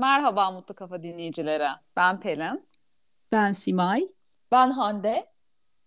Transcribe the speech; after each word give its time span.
Merhaba 0.00 0.50
Mutlu 0.50 0.74
Kafa 0.74 1.02
dinleyicilere. 1.02 1.68
Ben 1.96 2.20
Pelin. 2.20 2.68
Ben 3.32 3.52
Simay. 3.52 4.02
Ben 4.52 4.70
Hande. 4.70 5.26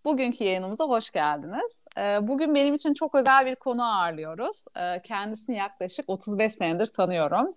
Bugünkü 0.05 0.43
yayınımıza 0.43 0.85
hoş 0.85 1.11
geldiniz. 1.11 1.85
Ee, 1.97 2.27
bugün 2.27 2.55
benim 2.55 2.73
için 2.73 2.93
çok 2.93 3.15
özel 3.15 3.45
bir 3.45 3.55
konu 3.55 3.83
ağırlıyoruz. 3.83 4.65
Ee, 4.77 5.01
kendisini 5.01 5.55
yaklaşık 5.55 6.09
35 6.09 6.53
senedir 6.53 6.87
tanıyorum. 6.87 7.55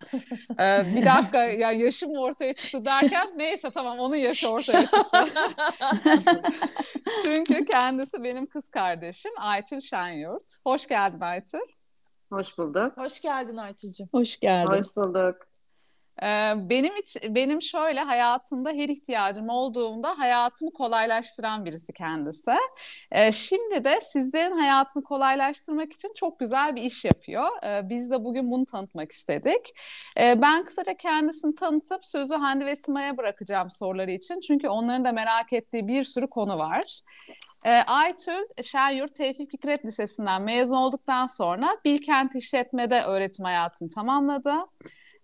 Ee, 0.61 0.83
bir 0.97 1.05
dakika 1.05 1.45
ya 1.45 1.73
yaşım 1.73 2.11
ortaya 2.11 2.53
çıktı 2.53 2.85
derken 2.85 3.29
neyse 3.37 3.71
tamam 3.71 3.99
onun 3.99 4.17
yaşı 4.17 4.51
ortaya 4.51 4.87
çıktı. 4.87 5.25
Çünkü 7.25 7.65
kendisi 7.65 8.25
benim 8.25 8.47
kız 8.47 8.69
kardeşim 8.71 9.33
Aytül 9.39 9.81
Şenyurt. 9.81 10.59
Hoş 10.67 10.87
geldin 10.87 11.21
Aytül. 11.21 11.59
Hoş 12.33 12.59
bulduk. 12.59 12.97
Hoş 12.97 13.21
geldin 13.21 13.57
Aytül'cüm. 13.57 14.09
Hoş 14.13 14.41
geldin. 14.41 14.73
Hoş 14.73 14.97
bulduk. 14.97 15.46
Benim 16.69 16.95
hiç, 16.97 17.17
benim 17.29 17.63
şöyle 17.63 18.01
hayatımda 18.01 18.71
her 18.71 18.89
ihtiyacım 18.89 19.49
olduğunda 19.49 20.19
hayatımı 20.19 20.73
kolaylaştıran 20.73 21.65
birisi 21.65 21.93
kendisi. 21.93 22.53
Şimdi 23.33 23.85
de 23.85 24.01
sizlerin 24.01 24.59
hayatını 24.59 25.03
kolaylaştırmak 25.03 25.93
için 25.93 26.13
çok 26.17 26.39
güzel 26.39 26.77
bir 26.77 26.83
iş 26.83 27.05
yapıyor. 27.05 27.49
Biz 27.83 28.11
de 28.11 28.25
bugün 28.25 28.51
bunu 28.51 28.67
tanıtmak 28.67 29.13
istedik. 29.13 29.75
ben 30.17 30.65
kısaca 30.65 30.95
kendisini 30.95 31.55
tanıtıp 31.55 32.05
sözü 32.05 32.35
Hande 32.35 32.67
ve 32.67 32.77
Sima'ya 32.77 33.17
bırakacağım 33.17 33.71
soruları 33.71 34.11
için. 34.11 34.41
Çünkü 34.41 34.69
onların 34.69 35.05
da 35.05 35.13
merak 35.13 35.53
ettiği 35.53 35.89
bir 35.89 36.05
sürü 36.05 36.27
konu 36.27 36.59
var. 36.59 37.01
Aytül 37.87 38.63
Şenyurt 38.63 39.15
Tevfik 39.15 39.51
Fikret 39.51 39.85
Lisesi'nden 39.85 40.43
mezun 40.43 40.77
olduktan 40.77 41.27
sonra 41.27 41.67
Bilkent 41.85 42.35
İşletme'de 42.35 43.03
öğretim 43.03 43.45
hayatını 43.45 43.89
tamamladı. 43.89 44.55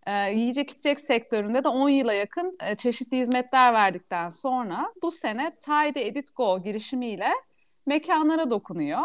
E, 0.06 0.12
yiyecek 0.12 0.70
içecek 0.70 1.00
sektöründe 1.00 1.64
de 1.64 1.69
10 1.69 1.89
yıla 1.89 2.12
yakın 2.12 2.56
e, 2.62 2.75
çeşitli 2.75 3.19
hizmetler 3.19 3.72
verdikten 3.72 4.28
sonra 4.28 4.92
bu 5.03 5.11
sene 5.11 5.56
Tide 5.61 6.06
Edit 6.06 6.36
Go 6.36 6.62
girişimiyle 6.62 7.31
mekanlara 7.86 8.50
dokunuyor. 8.50 9.03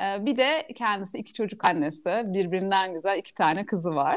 E, 0.00 0.26
bir 0.26 0.36
de 0.36 0.68
kendisi 0.76 1.18
iki 1.18 1.34
çocuk 1.34 1.64
annesi, 1.64 2.24
birbirinden 2.34 2.92
güzel 2.92 3.18
iki 3.18 3.34
tane 3.34 3.66
kızı 3.66 3.94
var. 3.94 4.16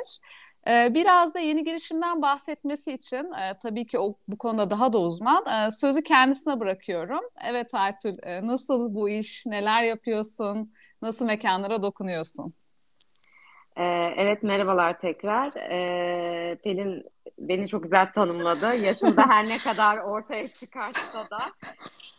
E, 0.68 0.94
biraz 0.94 1.34
da 1.34 1.40
yeni 1.40 1.64
girişimden 1.64 2.22
bahsetmesi 2.22 2.94
için 2.94 3.32
e, 3.34 3.58
tabii 3.58 3.88
ki 3.88 4.00
o 4.00 4.16
bu 4.28 4.38
konuda 4.38 4.72
daha 4.72 4.94
da 4.94 4.98
uzman. 4.98 5.46
E, 5.46 5.72
sözü 5.72 6.04
kendisine 6.04 6.60
bırakıyorum. 6.60 7.22
Evet 7.46 7.74
Aytül, 7.74 8.18
e, 8.24 8.48
nasıl 8.48 8.96
bu 8.96 9.10
iş, 9.10 9.46
neler 9.46 9.84
yapıyorsun, 9.84 10.68
nasıl 11.02 11.26
mekanlara 11.26 11.82
dokunuyorsun? 11.82 12.54
Ee, 13.78 14.14
evet 14.18 14.44
merhabalar 14.44 15.00
tekrar. 15.00 15.54
Ee, 15.56 16.56
Pelin 16.64 17.06
beni 17.40 17.68
çok 17.68 17.84
güzel 17.84 18.12
tanımladı. 18.14 18.76
Yaşında 18.76 19.30
her 19.30 19.50
ne 19.50 19.58
kadar 19.58 19.98
ortaya 19.98 20.48
çıkarsa 20.48 21.30
da 21.32 21.38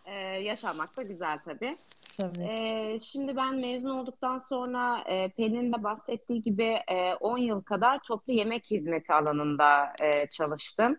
e, 0.06 0.12
yaşamak 0.20 0.98
da 0.98 1.02
güzel 1.02 1.38
tabii. 1.44 1.74
tabii. 2.20 2.42
Ee, 2.42 3.00
şimdi 3.00 3.36
ben 3.36 3.56
mezun 3.56 3.90
olduktan 3.90 4.38
sonra 4.38 5.00
e, 5.06 5.28
Pelin'in 5.28 5.72
de 5.72 5.82
bahsettiği 5.82 6.42
gibi 6.42 6.78
e, 6.88 7.14
10 7.14 7.38
yıl 7.38 7.62
kadar 7.62 8.02
toplu 8.02 8.32
yemek 8.32 8.70
hizmeti 8.70 9.12
alanında 9.12 9.92
e, 10.04 10.26
çalıştım. 10.26 10.96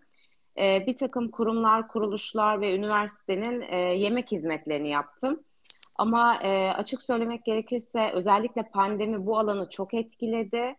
E, 0.58 0.86
bir 0.86 0.96
takım 0.96 1.30
kurumlar, 1.30 1.88
kuruluşlar 1.88 2.60
ve 2.60 2.74
üniversitenin 2.74 3.60
e, 3.60 3.76
yemek 3.76 4.32
hizmetlerini 4.32 4.88
yaptım. 4.88 5.40
Ama 5.98 6.42
e, 6.42 6.70
açık 6.70 7.02
söylemek 7.02 7.44
gerekirse 7.44 8.10
özellikle 8.12 8.62
pandemi 8.62 9.26
bu 9.26 9.38
alanı 9.38 9.70
çok 9.70 9.94
etkiledi 9.94 10.76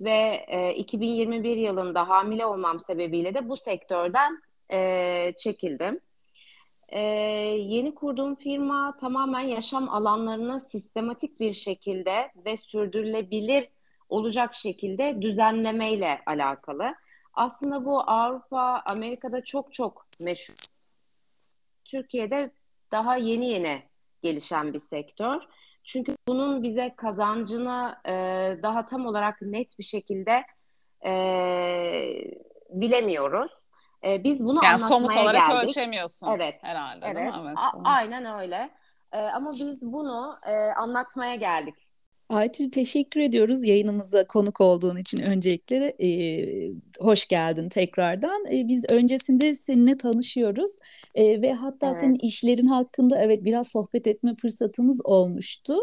ve 0.00 0.44
e, 0.48 0.74
2021 0.74 1.56
yılında 1.56 2.08
hamile 2.08 2.46
olmam 2.46 2.80
sebebiyle 2.80 3.34
de 3.34 3.48
bu 3.48 3.56
sektörden 3.56 4.42
e, 4.72 5.32
çekildim. 5.38 6.00
E, 6.88 7.00
yeni 7.60 7.94
kurduğum 7.94 8.34
firma 8.34 8.96
tamamen 9.00 9.40
yaşam 9.40 9.88
alanlarını 9.88 10.60
sistematik 10.60 11.40
bir 11.40 11.52
şekilde 11.52 12.32
ve 12.44 12.56
sürdürülebilir 12.56 13.68
olacak 14.08 14.54
şekilde 14.54 15.22
düzenlemeyle 15.22 16.20
alakalı. 16.26 16.94
Aslında 17.34 17.84
bu 17.84 18.00
Avrupa, 18.00 18.82
Amerika'da 18.96 19.44
çok 19.44 19.74
çok 19.74 20.06
meşhur. 20.20 20.54
Türkiye'de 21.84 22.50
daha 22.92 23.16
yeni 23.16 23.48
yeni 23.48 23.82
gelişen 24.22 24.74
bir 24.74 24.78
sektör. 24.78 25.42
Çünkü 25.84 26.16
bunun 26.28 26.62
bize 26.62 26.94
kazancını 26.96 27.96
e, 28.04 28.12
daha 28.62 28.86
tam 28.86 29.06
olarak 29.06 29.42
net 29.42 29.78
bir 29.78 29.84
şekilde 29.84 30.44
e, 31.06 31.12
bilemiyoruz. 32.70 33.50
E, 34.04 34.24
biz 34.24 34.44
bunu 34.44 34.60
yani 34.64 34.74
anlatmaya 34.74 34.98
somut 34.98 35.16
olarak 35.16 35.50
geldik. 35.50 35.68
ölçemiyorsun 35.68 36.28
evet. 36.28 36.54
herhalde 36.62 37.06
evet. 37.06 37.16
değil 37.16 37.44
mi? 37.44 37.48
Evet. 37.48 37.58
A- 37.58 37.88
aynen 37.88 38.40
öyle. 38.40 38.70
E, 39.12 39.18
ama 39.18 39.50
biz 39.50 39.82
bunu 39.82 40.38
e, 40.46 40.52
anlatmaya 40.52 41.34
geldik 41.34 41.74
Aytül 42.28 42.70
teşekkür 42.70 43.20
ediyoruz 43.20 43.64
yayınımıza 43.64 44.26
konuk 44.26 44.60
olduğun 44.60 44.96
için 44.96 45.30
öncelikle 45.30 45.94
e, 45.98 46.08
hoş 47.00 47.26
geldin 47.28 47.68
tekrardan. 47.68 48.44
E, 48.52 48.68
biz 48.68 48.84
öncesinde 48.92 49.54
seninle 49.54 49.98
tanışıyoruz 49.98 50.70
e, 51.14 51.42
ve 51.42 51.52
hatta 51.52 51.86
evet. 51.86 51.96
senin 52.00 52.14
işlerin 52.14 52.66
hakkında 52.66 53.18
evet 53.18 53.44
biraz 53.44 53.68
sohbet 53.68 54.06
etme 54.06 54.34
fırsatımız 54.34 55.00
olmuştu 55.04 55.74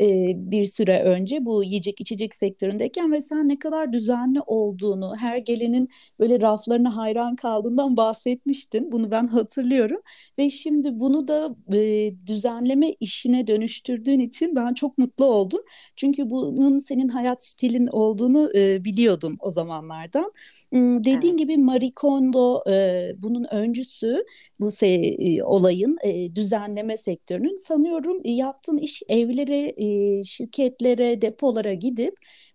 e, 0.00 0.32
bir 0.36 0.66
süre 0.66 1.02
önce 1.02 1.44
bu 1.44 1.64
yiyecek 1.64 2.00
içecek 2.00 2.34
sektöründeyken 2.34 3.12
ve 3.12 3.20
sen 3.20 3.48
ne 3.48 3.58
kadar 3.58 3.92
düzenli 3.92 4.40
olduğunu 4.46 5.16
her 5.16 5.38
gelenin 5.38 5.88
böyle 6.18 6.40
raflarına 6.40 6.96
hayran 6.96 7.36
kaldığından 7.36 7.96
bahsetmiştin. 7.96 8.92
Bunu 8.92 9.10
ben 9.10 9.26
hatırlıyorum 9.26 10.00
ve 10.38 10.50
şimdi 10.50 11.00
bunu 11.00 11.28
da 11.28 11.56
e, 11.76 12.10
düzenleme 12.26 12.92
işine 13.00 13.46
dönüştürdüğün 13.46 14.20
için 14.20 14.56
ben 14.56 14.74
çok 14.74 14.98
mutlu 14.98 15.24
oldum. 15.24 15.60
Çünkü 15.96 16.30
bunun 16.30 16.78
senin 16.78 17.08
hayat 17.08 17.44
stilin 17.44 17.86
olduğunu 17.86 18.50
e, 18.54 18.84
biliyordum 18.84 19.36
o 19.40 19.50
zamanlardan. 19.50 20.32
Dediğin 20.72 21.32
evet. 21.32 21.38
gibi 21.38 21.56
Marie 21.56 21.92
Kondo 21.96 22.62
e, 22.70 23.12
bunun 23.16 23.44
öncüsü 23.44 24.24
bu 24.60 24.70
se 24.70 25.16
olayın 25.44 25.96
e, 26.04 26.34
düzenleme 26.36 26.96
sektörünün 26.96 27.56
sanıyorum 27.56 28.20
yaptığın 28.24 28.78
iş 28.78 29.02
evlere, 29.08 29.74
e, 29.76 30.22
şirketlere, 30.24 31.20
depolara 31.22 31.74
gidip 31.74 32.14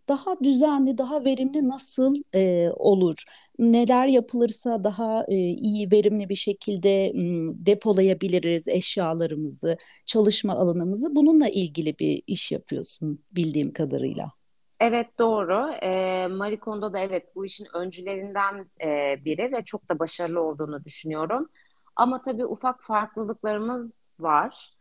daha 0.09 0.39
düzenli, 0.43 0.97
daha 0.97 1.25
verimli 1.25 1.67
nasıl 1.69 2.15
e, 2.35 2.69
olur? 2.75 3.23
Neler 3.59 4.07
yapılırsa 4.07 4.83
daha 4.83 5.25
e, 5.27 5.35
iyi, 5.37 5.91
verimli 5.91 6.29
bir 6.29 6.35
şekilde 6.35 7.11
m, 7.15 7.53
depolayabiliriz 7.65 8.67
eşyalarımızı, 8.67 9.77
çalışma 10.05 10.53
alanımızı? 10.53 11.15
Bununla 11.15 11.49
ilgili 11.49 11.99
bir 11.99 12.23
iş 12.27 12.51
yapıyorsun 12.51 13.19
bildiğim 13.31 13.73
kadarıyla. 13.73 14.42
Evet 14.83 15.19
doğru. 15.19 15.71
E, 15.83 16.27
Marie 16.27 16.59
Kondo 16.59 16.93
da 16.93 16.99
evet 16.99 17.35
bu 17.35 17.45
işin 17.45 17.67
öncülerinden 17.73 18.65
e, 18.83 19.15
biri 19.25 19.51
ve 19.53 19.65
çok 19.65 19.89
da 19.89 19.99
başarılı 19.99 20.41
olduğunu 20.41 20.85
düşünüyorum. 20.85 21.49
Ama 21.95 22.21
tabii 22.21 22.45
ufak 22.45 22.83
farklılıklarımız 22.83 23.93
var. 24.19 24.73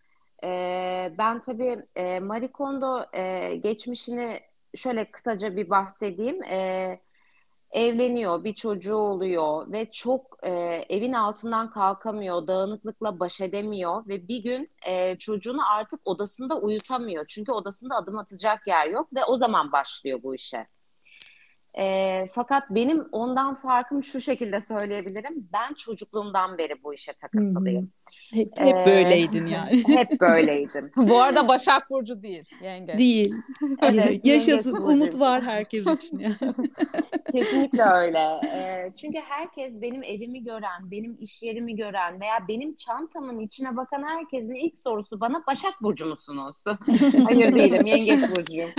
E, 0.45 1.15
ben 1.19 1.41
tabii 1.43 1.87
e, 1.97 2.21
Marie 2.21 2.53
Kondo 2.53 3.05
e, 3.13 3.57
geçmişini 3.57 4.41
şöyle 4.77 5.11
kısaca 5.11 5.57
bir 5.57 5.71
bahsedeyim. 5.71 6.43
E, 6.43 7.01
evleniyor, 7.73 8.45
bir 8.45 8.55
çocuğu 8.55 8.97
oluyor 8.97 9.73
ve 9.73 9.91
çok 9.93 10.39
e, 10.43 10.51
evin 10.89 11.13
altından 11.13 11.71
kalkamıyor, 11.71 12.47
dağınıklıkla 12.47 13.21
baş 13.21 13.41
edemiyor 13.41 14.09
ve 14.09 14.29
bir 14.29 14.43
gün 14.43 14.69
e, 14.87 15.19
çocuğunu 15.19 15.71
artık 15.73 16.01
odasında 16.05 16.61
uyutamıyor. 16.61 17.27
Çünkü 17.29 17.53
odasında 17.53 17.97
adım 17.97 18.19
atacak 18.19 18.67
yer 18.67 18.87
yok 18.89 19.15
ve 19.15 19.25
o 19.25 19.37
zaman 19.37 19.73
başlıyor 19.73 20.23
bu 20.23 20.35
işe. 20.35 20.67
E, 21.79 22.27
fakat 22.33 22.71
benim 22.71 23.05
ondan 23.13 23.55
farkım 23.55 24.05
şu 24.05 24.21
şekilde 24.21 24.61
söyleyebilirim. 24.61 25.49
Ben 25.53 25.75
çocukluğumdan 25.75 26.59
beri 26.59 26.83
bu 26.85 26.95
işe 26.95 27.13
takıntılıyım. 27.13 27.91
Hep, 28.33 28.53
hep 28.59 28.77
ee, 28.77 28.83
böyleydin 28.87 29.47
yani. 29.47 29.83
hep 29.97 30.21
böyleydim. 30.21 30.91
bu 31.09 31.23
arada 31.23 31.49
Başak 31.49 31.91
Burcu 31.91 32.23
değil 32.23 32.45
yenge. 32.63 32.99
Değil. 32.99 33.35
evet, 33.83 34.27
Yaşasın 34.27 34.77
umut 34.77 35.21
var 35.21 35.43
herkes 35.43 35.87
için. 35.87 36.19
Yani. 36.19 36.37
Kesinlikle 37.33 37.83
öyle. 37.83 38.41
E, 38.55 38.93
çünkü 38.97 39.19
herkes 39.19 39.73
benim 39.83 40.03
evimi 40.03 40.45
gören, 40.45 40.91
benim 40.91 41.17
iş 41.21 41.43
yerimi 41.43 41.77
gören 41.77 42.21
veya 42.21 42.49
benim 42.49 42.75
çantamın 42.75 43.41
içine 43.41 43.77
bakan 43.77 44.03
herkesin 44.03 44.55
ilk 44.55 44.79
sorusu 44.79 45.21
bana 45.21 45.43
Başak 45.47 45.83
Burcu 45.83 46.07
musunuz? 46.07 46.57
Hayır 47.25 47.55
değilim, 47.55 47.87
Yengeç 47.87 48.31
Burcu'yum 48.31 48.71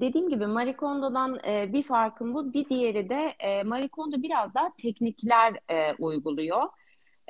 dediğim 0.00 0.28
gibi 0.28 0.46
Marie 0.46 0.76
Kondo'dan 0.76 1.40
e, 1.46 1.72
bir 1.72 1.82
farkım 1.82 2.34
bu. 2.34 2.52
Bir 2.52 2.68
diğeri 2.68 3.08
de 3.08 3.34
e, 3.38 3.62
Marie 3.62 3.88
Kondo 3.88 4.22
biraz 4.22 4.54
daha 4.54 4.72
teknikler 4.82 5.54
e, 5.70 5.94
uyguluyor. 5.98 6.62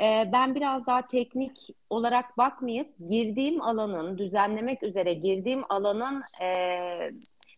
E, 0.01 0.31
ben 0.33 0.55
biraz 0.55 0.87
daha 0.87 1.07
teknik 1.07 1.69
olarak 1.91 2.39
bakmayıp 2.39 2.95
girdiğim 3.09 3.63
alanın, 3.63 4.19
düzenlemek 4.19 4.83
üzere 4.83 5.13
girdiğim 5.13 5.65
alanın 5.69 6.23
e, 6.43 6.49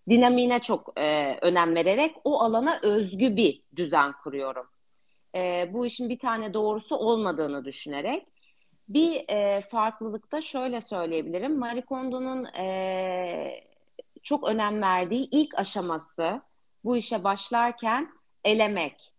dinamiğine 0.09 0.61
çok 0.61 1.01
e, 1.01 1.31
önem 1.43 1.75
vererek 1.75 2.17
o 2.25 2.41
alana 2.41 2.79
özgü 2.83 3.37
bir 3.37 3.63
düzen 3.77 4.13
kuruyorum. 4.25 4.67
E, 5.35 5.71
bu 5.73 5.87
işin 5.87 6.09
bir 6.09 6.19
tane 6.19 6.55
doğrusu 6.55 6.97
olmadığını 6.97 7.65
düşünerek. 7.65 8.27
Bir 8.89 9.25
e, 9.29 9.61
farklılıkta 9.61 10.41
şöyle 10.41 10.81
söyleyebilirim. 10.81 11.59
Marie 11.59 11.83
Kondo'nun 11.83 12.45
e, 12.45 13.60
çok 14.23 14.49
önem 14.49 14.83
verdiği 14.83 15.29
ilk 15.31 15.59
aşaması 15.59 16.41
bu 16.85 16.97
işe 16.97 17.25
başlarken 17.25 18.09
elemek. 18.45 19.13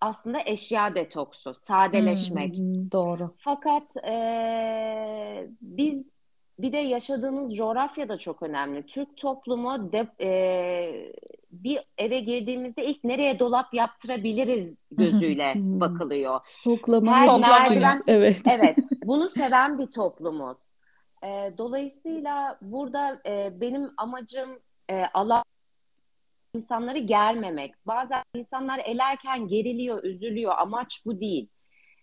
Aslında 0.00 0.38
eşya 0.46 0.94
detoksu, 0.94 1.54
sadeleşmek. 1.54 2.56
Hmm, 2.56 2.92
doğru. 2.92 3.34
Fakat 3.38 3.96
e, 3.96 5.48
biz 5.60 6.10
bir 6.58 6.72
de 6.72 6.76
yaşadığımız 6.76 7.56
coğrafya 7.56 8.08
da 8.08 8.18
çok 8.18 8.42
önemli. 8.42 8.86
Türk 8.86 9.16
toplumu 9.16 9.92
de, 9.92 10.08
e, 10.20 11.12
bir 11.52 11.78
eve 11.98 12.20
girdiğimizde 12.20 12.86
ilk 12.86 13.04
nereye 13.04 13.38
dolap 13.38 13.74
yaptırabiliriz 13.74 14.78
gözüyle 14.90 15.52
bakılıyor. 15.56 16.38
Stoklama. 16.42 17.12
Her 17.12 17.26
Stoklama. 17.26 17.94
Evet. 18.08 18.42
Evet, 18.50 18.76
bunu 19.04 19.28
seven 19.28 19.78
bir 19.78 19.86
toplumuz. 19.86 20.56
E, 21.26 21.58
dolayısıyla 21.58 22.58
burada 22.62 23.20
e, 23.26 23.60
benim 23.60 23.92
amacım 23.96 24.60
e, 24.90 25.04
Allah 25.14 25.42
insanları 26.54 26.98
germemek. 26.98 27.74
Bazen 27.86 28.22
insanlar 28.34 28.78
elerken 28.78 29.48
geriliyor, 29.48 30.04
üzülüyor. 30.04 30.52
Amaç 30.58 31.02
bu 31.06 31.20
değil. 31.20 31.48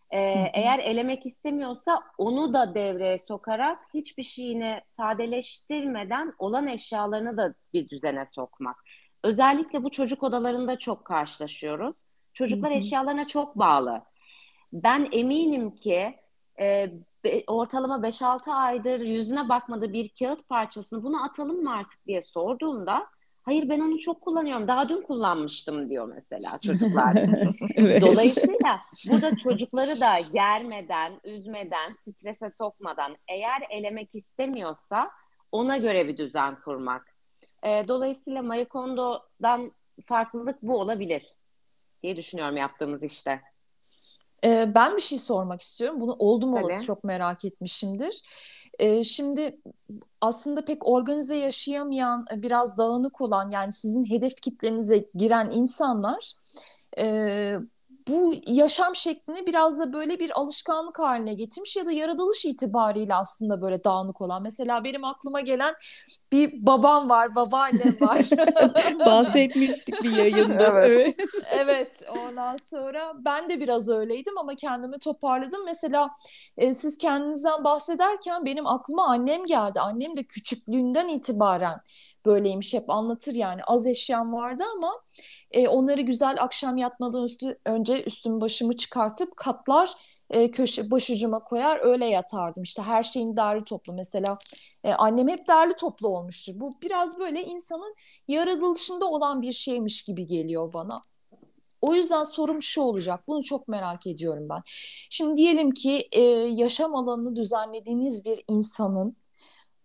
E, 0.09 0.19
eğer 0.53 0.79
elemek 0.79 1.25
istemiyorsa 1.25 2.03
onu 2.17 2.53
da 2.53 2.75
devreye 2.75 3.17
sokarak 3.17 3.79
hiçbir 3.93 4.23
şeyini 4.23 4.81
sadeleştirmeden 4.85 6.33
olan 6.39 6.67
eşyalarını 6.67 7.37
da 7.37 7.53
bir 7.73 7.89
düzene 7.89 8.25
sokmak. 8.25 8.75
Özellikle 9.23 9.83
bu 9.83 9.91
çocuk 9.91 10.23
odalarında 10.23 10.79
çok 10.79 11.05
karşılaşıyoruz. 11.05 11.95
Çocuklar 12.33 12.71
Hı 12.71 12.73
hı. 12.73 12.77
eşyalarına 12.77 13.27
çok 13.27 13.55
bağlı. 13.55 14.01
Ben 14.73 15.09
eminim 15.11 15.75
ki 15.75 16.19
e, 16.59 16.91
be- 17.23 17.43
ortalama 17.47 17.95
5-6 18.03 18.51
aydır 18.51 18.99
yüzüne 18.99 19.49
bakmadığı 19.49 19.93
bir 19.93 20.11
kağıt 20.19 20.49
parçasını 20.49 21.03
bunu 21.03 21.23
atalım 21.23 21.63
mı 21.63 21.73
artık 21.73 22.07
diye 22.07 22.21
sorduğumda 22.21 23.07
hayır 23.43 23.69
ben 23.69 23.79
onu 23.79 23.99
çok 23.99 24.21
kullanıyorum 24.21 24.67
daha 24.67 24.89
dün 24.89 25.01
kullanmıştım 25.01 25.89
diyor 25.89 26.11
mesela 26.15 26.59
çocuklar. 26.61 27.13
evet. 27.75 28.01
Dolayısıyla 28.01 28.77
burada 29.09 29.37
çocukları 29.37 30.01
da 30.01 30.19
germeden, 30.19 31.13
üzmeden, 31.23 31.95
strese 32.11 32.49
sokmadan 32.49 33.15
eğer 33.27 33.61
elemek 33.69 34.15
istemiyorsa 34.15 35.11
ona 35.51 35.77
göre 35.77 36.07
bir 36.07 36.17
düzen 36.17 36.55
kurmak. 36.59 37.15
E, 37.63 37.87
dolayısıyla 37.87 38.41
Marie 38.41 38.65
Kondo'dan 38.65 39.71
farklılık 40.05 40.61
bu 40.61 40.79
olabilir 40.79 41.23
diye 42.03 42.15
düşünüyorum 42.15 42.57
yaptığımız 42.57 43.03
işte. 43.03 43.41
Ee, 44.45 44.75
ben 44.75 44.95
bir 44.95 45.01
şey 45.01 45.19
sormak 45.19 45.61
istiyorum. 45.61 46.01
Bunu 46.01 46.15
oldum 46.19 46.53
olası 46.53 46.85
çok 46.85 47.03
merak 47.03 47.45
etmişimdir. 47.45 48.21
Ee, 48.79 49.03
şimdi 49.03 49.61
aslında 50.21 50.65
pek 50.65 50.87
organize 50.87 51.35
yaşayamayan, 51.35 52.25
e, 52.33 52.41
biraz 52.43 52.77
dağınık 52.77 53.21
olan 53.21 53.49
yani 53.49 53.73
sizin 53.73 54.09
hedef 54.09 54.35
kitlenize 54.41 55.09
giren 55.15 55.51
insanlar 55.51 56.33
e, 56.97 57.55
bu 58.07 58.35
yaşam 58.47 58.95
şeklini 58.95 59.47
biraz 59.47 59.79
da 59.79 59.93
böyle 59.93 60.19
bir 60.19 60.39
alışkanlık 60.39 60.99
haline 60.99 61.33
getirmiş 61.33 61.75
ya 61.75 61.85
da 61.85 61.91
yaratılış 61.91 62.45
itibariyle 62.45 63.15
aslında 63.15 63.61
böyle 63.61 63.83
dağınık 63.83 64.21
olan. 64.21 64.43
Mesela 64.43 64.83
benim 64.83 65.03
aklıma 65.05 65.41
gelen 65.41 65.75
bir 66.31 66.65
babam 66.65 67.09
var, 67.09 67.35
babaannem 67.35 67.97
var. 68.01 68.25
Bahsetmiştik 69.05 70.03
bir 70.03 70.11
yayında. 70.11 70.79
Evet. 70.79 71.15
Evet, 71.49 72.01
ondan 72.09 72.55
sonra 72.55 73.13
ben 73.25 73.49
de 73.49 73.59
biraz 73.59 73.89
öyleydim 73.89 74.37
ama 74.37 74.55
kendimi 74.55 74.99
toparladım. 74.99 75.65
Mesela 75.65 76.09
e, 76.57 76.73
siz 76.73 76.97
kendinizden 76.97 77.63
bahsederken 77.63 78.45
benim 78.45 78.67
aklıma 78.67 79.07
annem 79.07 79.45
geldi. 79.45 79.79
Annem 79.79 80.17
de 80.17 80.23
küçüklüğünden 80.23 81.07
itibaren 81.07 81.79
böyleymiş 82.25 82.73
hep 82.73 82.89
anlatır 82.89 83.33
yani 83.35 83.63
az 83.63 83.87
eşyam 83.87 84.33
vardı 84.33 84.63
ama 84.75 85.01
e, 85.53 85.67
onları 85.67 86.01
güzel 86.01 86.43
akşam 86.43 86.77
yatmadan 86.77 87.23
üstü, 87.23 87.59
önce 87.65 88.03
üstümü 88.03 88.41
başımı 88.41 88.77
çıkartıp 88.77 89.37
katlar 89.37 89.93
e, 90.29 90.51
köşe 90.51 90.91
başucuma 90.91 91.43
koyar 91.43 91.79
öyle 91.85 92.07
yatardım. 92.07 92.63
İşte 92.63 92.81
her 92.81 93.03
şeyin 93.03 93.37
derli 93.37 93.63
toplu 93.63 93.93
mesela 93.93 94.37
e, 94.83 94.93
annem 94.93 95.27
hep 95.27 95.47
derli 95.47 95.73
toplu 95.73 96.07
olmuştur. 96.07 96.53
Bu 96.55 96.71
biraz 96.81 97.19
böyle 97.19 97.43
insanın 97.43 97.95
yaratılışında 98.27 99.05
olan 99.05 99.41
bir 99.41 99.51
şeymiş 99.51 100.03
gibi 100.03 100.25
geliyor 100.25 100.73
bana. 100.73 100.97
O 101.81 101.95
yüzden 101.95 102.23
sorum 102.23 102.61
şu 102.61 102.81
olacak. 102.81 103.23
Bunu 103.27 103.43
çok 103.43 103.67
merak 103.67 104.07
ediyorum 104.07 104.49
ben. 104.49 104.61
Şimdi 105.09 105.35
diyelim 105.35 105.71
ki 105.71 106.07
e, 106.11 106.21
yaşam 106.61 106.95
alanını 106.95 107.35
düzenlediğiniz 107.35 108.25
bir 108.25 108.43
insanın 108.47 109.15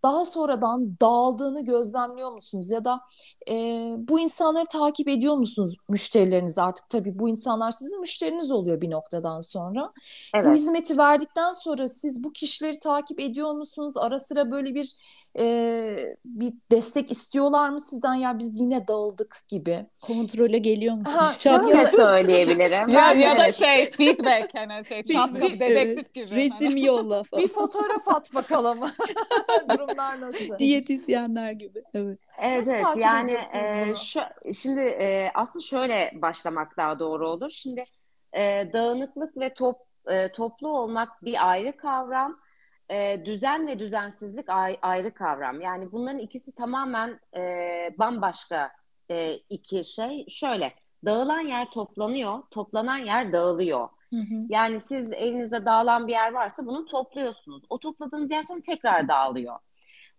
daha 0.02 0.24
sonradan 0.24 0.96
dağıldığını 1.00 1.64
gözlemliyor 1.64 2.32
musunuz? 2.32 2.70
Ya 2.70 2.84
da 2.84 3.00
e, 3.50 3.54
bu 3.98 4.20
insanları 4.20 4.64
takip 4.64 5.08
ediyor 5.08 5.34
musunuz 5.34 5.76
müşterileriniz 5.88 6.58
artık? 6.58 6.88
Tabii 6.88 7.18
bu 7.18 7.28
insanlar 7.28 7.70
sizin 7.70 8.00
müşteriniz 8.00 8.50
oluyor 8.52 8.80
bir 8.80 8.90
noktadan 8.90 9.40
sonra. 9.40 9.92
Bu 10.34 10.38
Evet. 10.38 10.54
hizmeti 10.58 10.98
verdikten 10.98 11.52
sonra 11.52 11.88
siz 11.88 12.24
bu 12.24 12.32
kişileri 12.32 12.78
takip 12.78 13.20
ediyor 13.20 13.52
musunuz? 13.52 13.96
Ara 13.96 14.18
sıra 14.18 14.50
böyle 14.50 14.74
bir 14.74 14.94
e, 15.38 15.96
bir 16.24 16.52
destek 16.72 17.12
istiyorlar 17.12 17.68
mı 17.68 17.80
sizden? 17.80 18.14
Ya 18.14 18.38
biz 18.38 18.60
yine 18.60 18.88
dağıldık 18.88 19.44
gibi. 19.48 19.86
Kontrole 20.00 20.58
geliyor 20.58 20.94
musunuz? 20.94 21.16
Ha, 21.18 21.32
Çat 21.38 21.64
Şöyle 21.64 21.82
kapı. 21.84 21.96
söyleyebilirim. 21.96 22.88
Ya, 22.88 23.12
ya 23.12 23.38
da 23.38 23.52
şey 23.52 23.90
feedback 23.90 24.54
hani 24.54 24.84
şey 24.84 25.02
çat 25.02 25.34
Bir- 25.34 25.40
bir- 25.40 25.60
dedektif 25.60 26.14
gibi. 26.14 26.30
Resim 26.30 26.66
Hani. 26.66 26.86
yolla 26.86 27.22
falan. 27.30 27.42
Bir 27.44 27.48
fotoğraf 27.48 28.08
at 28.08 28.34
bakalım. 28.34 28.78
Durumlar 29.88 30.20
nasıl? 30.20 30.58
Diyetisyenler 30.58 31.52
gibi. 31.52 31.82
Evet. 31.94 32.18
Evet, 32.42 32.58
Nasıl 32.58 32.70
evet. 32.70 32.82
takip 32.82 33.02
yani 33.02 33.38
e, 33.56 33.94
şu, 34.04 34.20
şimdi 34.54 34.80
e, 34.80 35.30
aslında 35.34 35.64
şöyle 35.64 36.12
başlamak 36.14 36.76
daha 36.76 36.98
doğru 36.98 37.28
olur. 37.28 37.50
Şimdi 37.50 37.84
e, 38.32 38.72
dağınıklık 38.72 39.36
ve 39.36 39.54
top, 39.54 39.76
e, 40.06 40.32
toplu 40.32 40.68
olmak 40.68 41.24
bir 41.24 41.48
ayrı 41.50 41.76
kavram. 41.76 42.40
E, 42.90 43.24
düzen 43.24 43.66
ve 43.66 43.78
düzensizlik 43.78 44.48
ay- 44.48 44.78
ayrı 44.82 45.14
kavram. 45.14 45.60
Yani 45.60 45.92
bunların 45.92 46.18
ikisi 46.18 46.54
tamamen 46.54 47.20
e, 47.36 47.40
bambaşka 47.98 48.70
e, 49.10 49.34
iki 49.34 49.84
şey. 49.84 50.26
Şöyle, 50.28 50.74
dağılan 51.04 51.40
yer 51.40 51.70
toplanıyor, 51.70 52.42
toplanan 52.50 52.98
yer 52.98 53.32
dağılıyor. 53.32 53.88
Hı 54.12 54.16
hı. 54.16 54.40
Yani 54.48 54.80
siz 54.80 55.12
evinizde 55.12 55.64
dağılan 55.64 56.06
bir 56.06 56.12
yer 56.12 56.32
varsa 56.32 56.66
bunu 56.66 56.84
topluyorsunuz. 56.84 57.62
O 57.70 57.78
topladığınız 57.78 58.30
yer 58.30 58.42
sonra 58.42 58.60
tekrar 58.60 59.08
dağılıyor. 59.08 59.58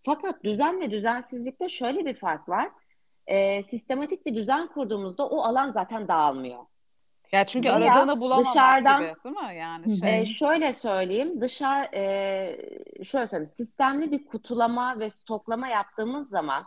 Fakat 0.03 0.43
düzen 0.43 0.81
ve 0.81 0.91
düzensizlikte 0.91 1.69
şöyle 1.69 2.05
bir 2.05 2.13
fark 2.13 2.49
var. 2.49 2.69
Ee, 3.27 3.63
sistematik 3.63 4.25
bir 4.25 4.35
düzen 4.35 4.67
kurduğumuzda 4.67 5.27
o 5.27 5.41
alan 5.41 5.71
zaten 5.71 6.07
dağılmıyor. 6.07 6.65
Ya 7.31 7.45
çünkü 7.45 7.69
Veya 7.69 7.75
aradığını 7.75 8.21
bulamamak 8.21 8.55
dışarıdan- 8.55 9.01
gibi 9.01 9.13
değil 9.23 9.35
mi? 9.35 9.57
Yani 9.57 9.99
şey. 9.99 10.21
Ee, 10.21 10.25
şöyle 10.25 10.73
söyleyeyim, 10.73 11.41
dışarı 11.41 11.95
e, 11.95 13.03
şöyle 13.03 13.27
söyleyeyim, 13.27 13.53
sistemli 13.55 14.11
bir 14.11 14.25
kutulama 14.25 14.99
ve 14.99 15.09
stoklama 15.09 15.67
yaptığımız 15.67 16.29
zaman 16.29 16.65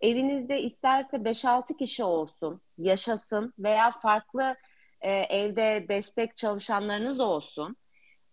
evinizde 0.00 0.62
isterse 0.62 1.24
5-6 1.24 1.76
kişi 1.76 2.04
olsun, 2.04 2.60
yaşasın 2.78 3.54
veya 3.58 3.90
farklı 3.90 4.56
e, 5.00 5.10
evde 5.12 5.86
destek 5.88 6.36
çalışanlarınız 6.36 7.20
olsun. 7.20 7.76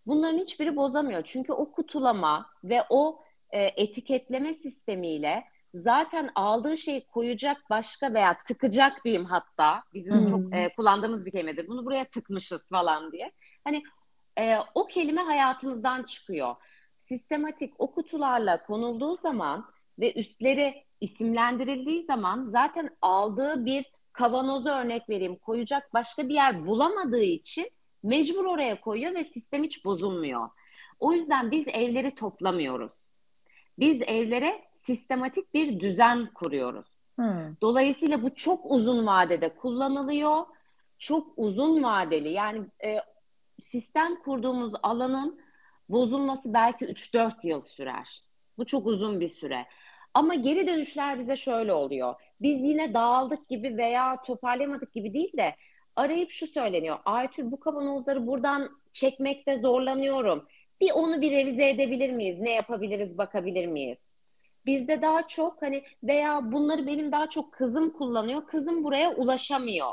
Bunların 0.05 0.37
hiçbiri 0.37 0.75
bozamıyor. 0.75 1.23
Çünkü 1.23 1.53
o 1.53 1.71
kutulama 1.71 2.49
ve 2.63 2.83
o 2.89 3.23
e, 3.51 3.63
etiketleme 3.63 4.53
sistemiyle 4.53 5.43
zaten 5.73 6.29
aldığı 6.35 6.77
şeyi 6.77 7.05
koyacak 7.07 7.57
başka 7.69 8.13
veya 8.13 8.37
tıkacak 8.47 9.05
diyeyim 9.05 9.25
hatta. 9.25 9.83
Bizim 9.93 10.13
Hmm. 10.13 10.25
çok 10.25 10.55
e, 10.55 10.69
kullandığımız 10.75 11.25
bir 11.25 11.31
kelimedir. 11.31 11.67
Bunu 11.67 11.85
buraya 11.85 12.05
tıkmışız 12.05 12.67
falan 12.69 13.11
diye. 13.11 13.31
Hani 13.63 13.83
e, 14.39 14.57
o 14.75 14.85
kelime 14.85 15.21
hayatımızdan 15.21 16.03
çıkıyor. 16.03 16.55
Sistematik 16.99 17.73
o 17.77 17.91
kutularla 17.91 18.63
konulduğu 18.63 19.17
zaman 19.17 19.65
ve 19.99 20.13
üstleri 20.13 20.83
isimlendirildiği 21.01 22.01
zaman 22.01 22.49
zaten 22.49 22.89
aldığı 23.01 23.65
bir 23.65 23.85
kavanozu 24.13 24.69
örnek 24.69 25.09
vereyim 25.09 25.35
koyacak 25.35 25.93
başka 25.93 26.29
bir 26.29 26.33
yer 26.33 26.65
bulamadığı 26.67 27.23
için 27.23 27.67
mecbur 28.03 28.45
oraya 28.45 28.81
koyuyor 28.81 29.15
ve 29.15 29.23
sistem 29.23 29.63
hiç 29.63 29.85
bozulmuyor. 29.85 30.49
O 30.99 31.13
yüzden 31.13 31.51
biz 31.51 31.67
evleri 31.67 32.15
toplamıyoruz. 32.15 32.91
Biz 33.79 34.01
evlere 34.01 34.61
sistematik 34.75 35.53
bir 35.53 35.79
düzen 35.79 36.29
kuruyoruz. 36.33 36.87
Hı. 37.19 37.55
Dolayısıyla 37.61 38.23
bu 38.23 38.35
çok 38.35 38.71
uzun 38.71 39.07
vadede 39.07 39.55
kullanılıyor. 39.55 40.45
Çok 40.99 41.33
uzun 41.37 41.83
vadeli 41.83 42.29
yani 42.29 42.65
e, 42.83 42.97
sistem 43.63 44.15
kurduğumuz 44.23 44.73
alanın 44.83 45.41
bozulması 45.89 46.53
belki 46.53 46.85
3-4 46.85 47.47
yıl 47.47 47.63
sürer. 47.63 48.23
Bu 48.57 48.65
çok 48.65 48.87
uzun 48.87 49.19
bir 49.19 49.29
süre. 49.29 49.65
Ama 50.13 50.35
geri 50.35 50.67
dönüşler 50.67 51.19
bize 51.19 51.35
şöyle 51.35 51.73
oluyor. 51.73 52.15
Biz 52.41 52.61
yine 52.61 52.93
dağıldık 52.93 53.49
gibi 53.49 53.77
veya 53.77 54.21
toparlayamadık 54.21 54.93
gibi 54.93 55.13
değil 55.13 55.37
de 55.37 55.55
arayıp 55.95 56.31
şu 56.31 56.47
söyleniyor. 56.47 56.97
Aytül 57.05 57.51
bu 57.51 57.59
kavanozları 57.59 58.27
buradan 58.27 58.69
çekmekte 58.91 59.57
zorlanıyorum. 59.57 60.47
Bir 60.81 60.91
onu 60.91 61.21
bir 61.21 61.31
revize 61.31 61.69
edebilir 61.69 62.11
miyiz? 62.11 62.39
Ne 62.39 62.53
yapabiliriz 62.53 63.17
bakabilir 63.17 63.65
miyiz? 63.67 63.97
Bizde 64.65 65.01
daha 65.01 65.27
çok 65.27 65.61
hani 65.61 65.83
veya 66.03 66.51
bunları 66.51 66.87
benim 66.87 67.11
daha 67.11 67.29
çok 67.29 67.53
kızım 67.53 67.89
kullanıyor. 67.89 68.45
Kızım 68.45 68.83
buraya 68.83 69.15
ulaşamıyor. 69.15 69.91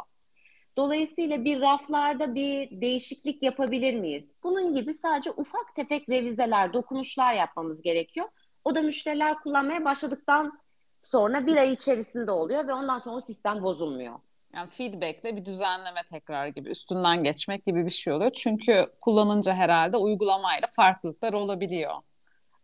Dolayısıyla 0.77 1.45
bir 1.45 1.61
raflarda 1.61 2.35
bir 2.35 2.81
değişiklik 2.81 3.43
yapabilir 3.43 3.95
miyiz? 3.95 4.33
Bunun 4.43 4.75
gibi 4.75 4.95
sadece 4.95 5.31
ufak 5.31 5.75
tefek 5.77 6.09
revizeler, 6.09 6.73
dokunuşlar 6.73 7.35
yapmamız 7.35 7.83
gerekiyor. 7.83 8.29
O 8.65 8.75
da 8.75 8.83
müşteriler 8.83 9.39
kullanmaya 9.39 9.85
başladıktan 9.85 10.59
sonra 11.03 11.47
bir 11.47 11.57
ay 11.57 11.73
içerisinde 11.73 12.31
oluyor 12.31 12.69
ve 12.69 12.73
ondan 12.73 12.99
sonra 12.99 13.17
o 13.17 13.21
sistem 13.21 13.63
bozulmuyor. 13.63 14.19
Yani 14.55 14.71
feedback'le 14.71 15.25
bir 15.25 15.45
düzenleme 15.45 16.03
tekrar 16.11 16.47
gibi 16.47 16.69
üstünden 16.69 17.25
geçmek 17.25 17.67
gibi 17.67 17.85
bir 17.85 17.91
şey 17.91 18.13
oluyor. 18.13 18.31
Çünkü 18.31 18.87
kullanınca 19.01 19.55
herhalde 19.55 19.97
uygulamayla 19.97 20.69
farklılıklar 20.77 21.33
olabiliyor. 21.33 21.95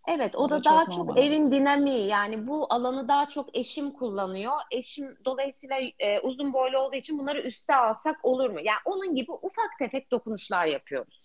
Evet, 0.09 0.37
o, 0.37 0.39
o 0.39 0.51
da, 0.51 0.61
da 0.61 0.65
daha 0.65 0.85
çok, 0.85 0.95
çok 0.95 1.19
evin 1.19 1.53
dinamiği. 1.53 2.07
Yani 2.07 2.47
bu 2.47 2.67
alanı 2.71 3.09
daha 3.09 3.29
çok 3.29 3.59
eşim 3.59 3.91
kullanıyor. 3.91 4.53
Eşim 4.71 5.17
dolayısıyla 5.25 5.77
e, 5.99 6.21
uzun 6.21 6.53
boylu 6.53 6.79
olduğu 6.79 6.97
için 6.97 7.19
bunları 7.19 7.41
üste 7.43 7.75
alsak 7.75 8.25
olur 8.25 8.51
mu? 8.51 8.61
Yani 8.63 8.79
onun 8.85 9.15
gibi 9.15 9.33
ufak 9.33 9.79
tefek 9.79 10.11
dokunuşlar 10.11 10.67
yapıyoruz. 10.67 11.23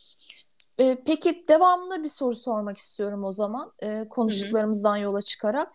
E, 0.80 0.98
peki 1.06 1.46
devamında 1.48 2.04
bir 2.04 2.08
soru 2.08 2.36
sormak 2.36 2.78
istiyorum 2.78 3.24
o 3.24 3.32
zaman 3.32 3.72
e, 3.84 4.10
konuştuklarımızdan 4.10 4.98
yola 4.98 5.22
çıkarak. 5.22 5.74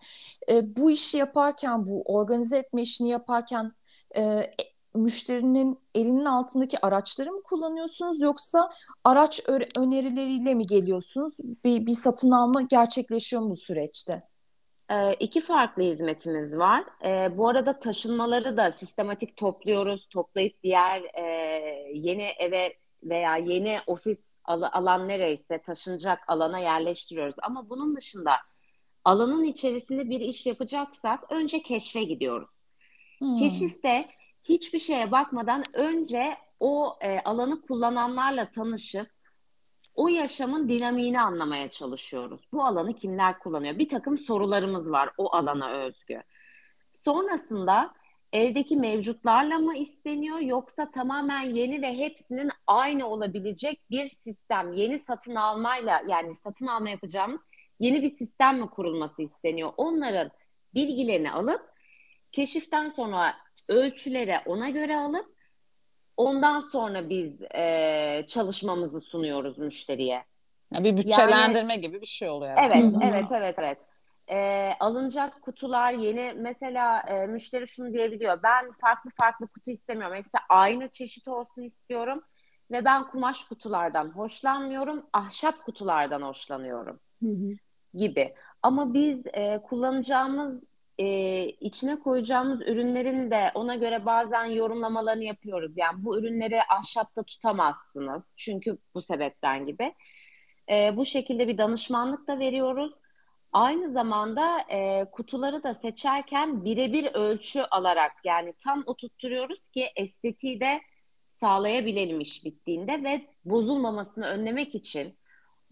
E, 0.49 0.75
bu 0.75 0.91
işi 0.91 1.17
yaparken, 1.17 1.85
bu 1.85 2.03
organize 2.05 2.57
etme 2.57 2.81
işini 2.81 3.09
yaparken 3.09 3.71
e, 4.17 4.51
müşterinin 4.95 5.79
elinin 5.95 6.25
altındaki 6.25 6.85
araçları 6.85 7.31
mı 7.31 7.43
kullanıyorsunuz 7.43 8.21
yoksa 8.21 8.69
araç 9.03 9.41
önerileriyle 9.77 10.53
mi 10.53 10.65
geliyorsunuz? 10.65 11.33
Bir, 11.39 11.85
bir 11.85 11.91
satın 11.91 12.31
alma 12.31 12.61
gerçekleşiyor 12.61 13.41
mu 13.41 13.49
bu 13.49 13.55
süreçte? 13.55 14.23
E, 14.89 15.13
iki 15.13 15.41
farklı 15.41 15.83
hizmetimiz 15.83 16.57
var. 16.57 16.83
E, 17.05 17.37
bu 17.37 17.47
arada 17.47 17.79
taşınmaları 17.79 18.57
da 18.57 18.71
sistematik 18.71 19.37
topluyoruz. 19.37 20.07
Toplayıp 20.09 20.63
diğer 20.63 21.01
e, 21.01 21.23
yeni 21.93 22.23
eve 22.39 22.73
veya 23.03 23.37
yeni 23.37 23.79
ofis 23.87 24.19
al- 24.45 24.69
alan 24.71 25.07
nereyse 25.07 25.61
taşınacak 25.61 26.19
alana 26.27 26.59
yerleştiriyoruz. 26.59 27.35
Ama 27.41 27.69
bunun 27.69 27.95
dışında 27.95 28.31
alanın 29.05 29.43
içerisinde 29.43 30.09
bir 30.09 30.19
iş 30.19 30.45
yapacaksak 30.45 31.31
önce 31.31 31.61
keşfe 31.61 32.03
gidiyoruz. 32.03 32.49
Hmm. 33.19 33.35
Keşifte 33.35 34.05
hiçbir 34.43 34.79
şeye 34.79 35.11
bakmadan 35.11 35.63
önce 35.73 36.37
o 36.59 36.97
e, 37.01 37.19
alanı 37.19 37.61
kullananlarla 37.61 38.51
tanışıp 38.51 39.07
o 39.95 40.07
yaşamın 40.07 40.67
dinamiğini 40.67 41.21
anlamaya 41.21 41.69
çalışıyoruz. 41.69 42.41
Bu 42.51 42.65
alanı 42.65 42.93
kimler 42.95 43.39
kullanıyor? 43.39 43.77
Bir 43.77 43.89
takım 43.89 44.17
sorularımız 44.17 44.91
var 44.91 45.09
o 45.17 45.35
alana 45.35 45.71
özgü. 45.71 46.23
Sonrasında 46.91 47.93
evdeki 48.33 48.77
mevcutlarla 48.77 49.59
mı 49.59 49.77
isteniyor 49.77 50.39
yoksa 50.39 50.91
tamamen 50.91 51.41
yeni 51.41 51.81
ve 51.81 51.97
hepsinin 51.97 52.51
aynı 52.67 53.07
olabilecek 53.07 53.81
bir 53.89 54.07
sistem, 54.07 54.73
yeni 54.73 54.99
satın 54.99 55.35
almayla 55.35 56.01
yani 56.07 56.35
satın 56.35 56.67
alma 56.67 56.89
yapacağımız 56.89 57.41
yeni 57.79 58.03
bir 58.03 58.09
sistem 58.09 58.59
mi 58.59 58.69
kurulması 58.69 59.21
isteniyor? 59.21 59.73
Onların 59.77 60.31
bilgilerini 60.73 61.31
alıp 61.31 61.72
keşiften 62.33 62.89
sonra 62.89 63.33
ölçülere 63.69 64.39
ona 64.45 64.69
göre 64.69 64.97
alıp 64.97 65.35
ondan 66.17 66.59
sonra 66.59 67.09
biz 67.09 67.41
e, 67.41 68.25
çalışmamızı 68.27 69.01
sunuyoruz 69.01 69.57
müşteriye. 69.57 70.23
Yani 70.73 70.83
bir 70.83 70.97
bütçelendirme 70.97 71.73
yani, 71.73 71.81
gibi 71.81 72.01
bir 72.01 72.05
şey 72.05 72.29
oluyor. 72.29 72.57
Evet, 72.57 72.93
evet, 73.03 73.31
evet, 73.31 73.55
evet. 73.59 73.87
E, 74.29 74.69
alınacak 74.79 75.41
kutular 75.41 75.91
yeni 75.91 76.33
mesela 76.37 76.99
e, 76.99 77.27
müşteri 77.27 77.67
şunu 77.67 77.93
diyebiliyor. 77.93 78.43
Ben 78.43 78.71
farklı 78.71 79.11
farklı 79.21 79.47
kutu 79.47 79.71
istemiyorum. 79.71 80.17
Hepsi 80.17 80.37
aynı 80.49 80.87
çeşit 80.87 81.27
olsun 81.27 81.61
istiyorum. 81.61 82.23
Ve 82.71 82.85
ben 82.85 83.07
kumaş 83.07 83.43
kutulardan 83.45 84.05
hoşlanmıyorum. 84.15 85.05
Ahşap 85.13 85.65
kutulardan 85.65 86.21
hoşlanıyorum. 86.21 86.99
Hı-hı. 87.23 87.53
Gibi. 87.93 88.35
Ama 88.61 88.93
biz 88.93 89.27
e, 89.33 89.61
kullanacağımız 89.63 90.72
e, 90.99 91.45
içine 91.49 91.99
koyacağımız 91.99 92.61
ürünlerin 92.61 93.31
de 93.31 93.51
ona 93.53 93.75
göre 93.75 94.05
bazen 94.05 94.45
yorumlamalarını 94.45 95.23
yapıyoruz. 95.23 95.71
Yani 95.75 96.05
bu 96.05 96.19
ürünleri 96.19 96.63
ahşapta 96.63 97.23
tutamazsınız. 97.23 98.33
Çünkü 98.37 98.77
bu 98.95 99.01
sebepten 99.01 99.65
gibi. 99.65 99.93
E, 100.69 100.97
bu 100.97 101.05
şekilde 101.05 101.47
bir 101.47 101.57
danışmanlık 101.57 102.27
da 102.27 102.39
veriyoruz. 102.39 102.93
Aynı 103.53 103.89
zamanda 103.89 104.59
e, 104.69 105.05
kutuları 105.11 105.63
da 105.63 105.73
seçerken 105.73 106.65
birebir 106.65 107.05
ölçü 107.05 107.61
alarak 107.61 108.11
yani 108.23 108.53
tam 108.63 108.83
oturtturuyoruz 108.85 109.69
ki 109.69 109.85
estetiği 109.95 110.59
de 110.59 110.81
sağlayabilelim 111.19 112.19
iş 112.19 112.45
bittiğinde 112.45 113.03
ve 113.03 113.21
bozulmamasını 113.45 114.25
önlemek 114.25 114.75
için 114.75 115.17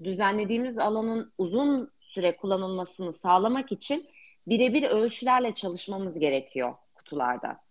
düzenlediğimiz 0.04 0.78
alanın 0.78 1.34
uzun 1.38 1.92
süre 2.02 2.36
kullanılmasını 2.36 3.14
sağlamak 3.14 3.72
için 3.72 4.08
birebir 4.48 4.84
ölçülerle 4.84 5.54
çalışmamız 5.54 6.20
gerekiyor 6.20 6.76
kutularda. 6.96 7.62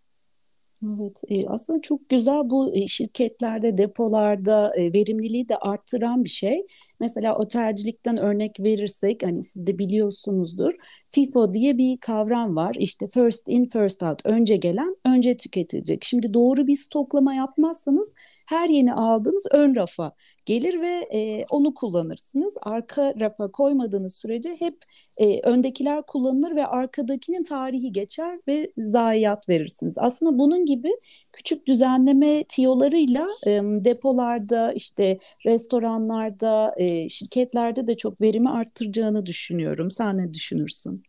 Evet, 0.86 1.22
e, 1.28 1.46
aslında 1.48 1.80
çok 1.80 2.08
güzel 2.08 2.50
bu 2.50 2.76
e, 2.76 2.86
şirketlerde, 2.86 3.78
depolarda 3.78 4.76
e, 4.76 4.92
verimliliği 4.92 5.48
de 5.48 5.56
arttıran 5.56 6.24
bir 6.24 6.28
şey. 6.28 6.66
Mesela 7.00 7.36
otelcilikten 7.36 8.16
örnek 8.16 8.60
verirsek 8.60 9.22
hani 9.22 9.42
siz 9.42 9.66
de 9.66 9.78
biliyorsunuzdur. 9.78 10.72
FIFO 11.10 11.52
diye 11.52 11.78
bir 11.78 11.96
kavram 11.96 12.56
var. 12.56 12.76
İşte 12.78 13.08
first 13.08 13.48
in 13.48 13.66
first 13.66 14.02
out 14.02 14.20
önce 14.26 14.56
gelen 14.56 14.96
önce 15.06 15.36
tüketilecek. 15.36 16.04
Şimdi 16.04 16.34
doğru 16.34 16.66
bir 16.66 16.76
stoklama 16.76 17.34
yapmazsanız 17.34 18.14
her 18.48 18.68
yeni 18.68 18.94
aldığınız 18.94 19.46
ön 19.50 19.74
rafa 19.74 20.12
gelir 20.46 20.80
ve 20.80 21.08
e, 21.14 21.44
onu 21.50 21.74
kullanırsınız. 21.74 22.54
Arka 22.62 23.14
rafa 23.20 23.50
koymadığınız 23.50 24.14
sürece 24.16 24.50
hep 24.58 24.76
e, 25.20 25.40
öndekiler 25.40 26.02
kullanılır 26.06 26.56
ve 26.56 26.66
arkadakinin 26.66 27.42
tarihi 27.42 27.92
geçer 27.92 28.38
ve 28.48 28.72
zayiat 28.78 29.48
verirsiniz. 29.48 29.94
Aslında 29.98 30.38
bunun 30.38 30.64
gibi 30.64 30.90
küçük 31.32 31.66
düzenleme 31.66 32.44
tiyolarıyla 32.48 33.26
e, 33.46 33.50
depolarda 33.62 34.72
işte 34.72 35.18
restoranlarda 35.46 36.74
e, 36.76 37.08
şirketlerde 37.08 37.86
de 37.86 37.96
çok 37.96 38.20
verimi 38.20 38.50
arttıracağını 38.50 39.26
düşünüyorum. 39.26 39.90
Sen 39.90 40.18
ne 40.18 40.34
düşünürsün? 40.34 40.99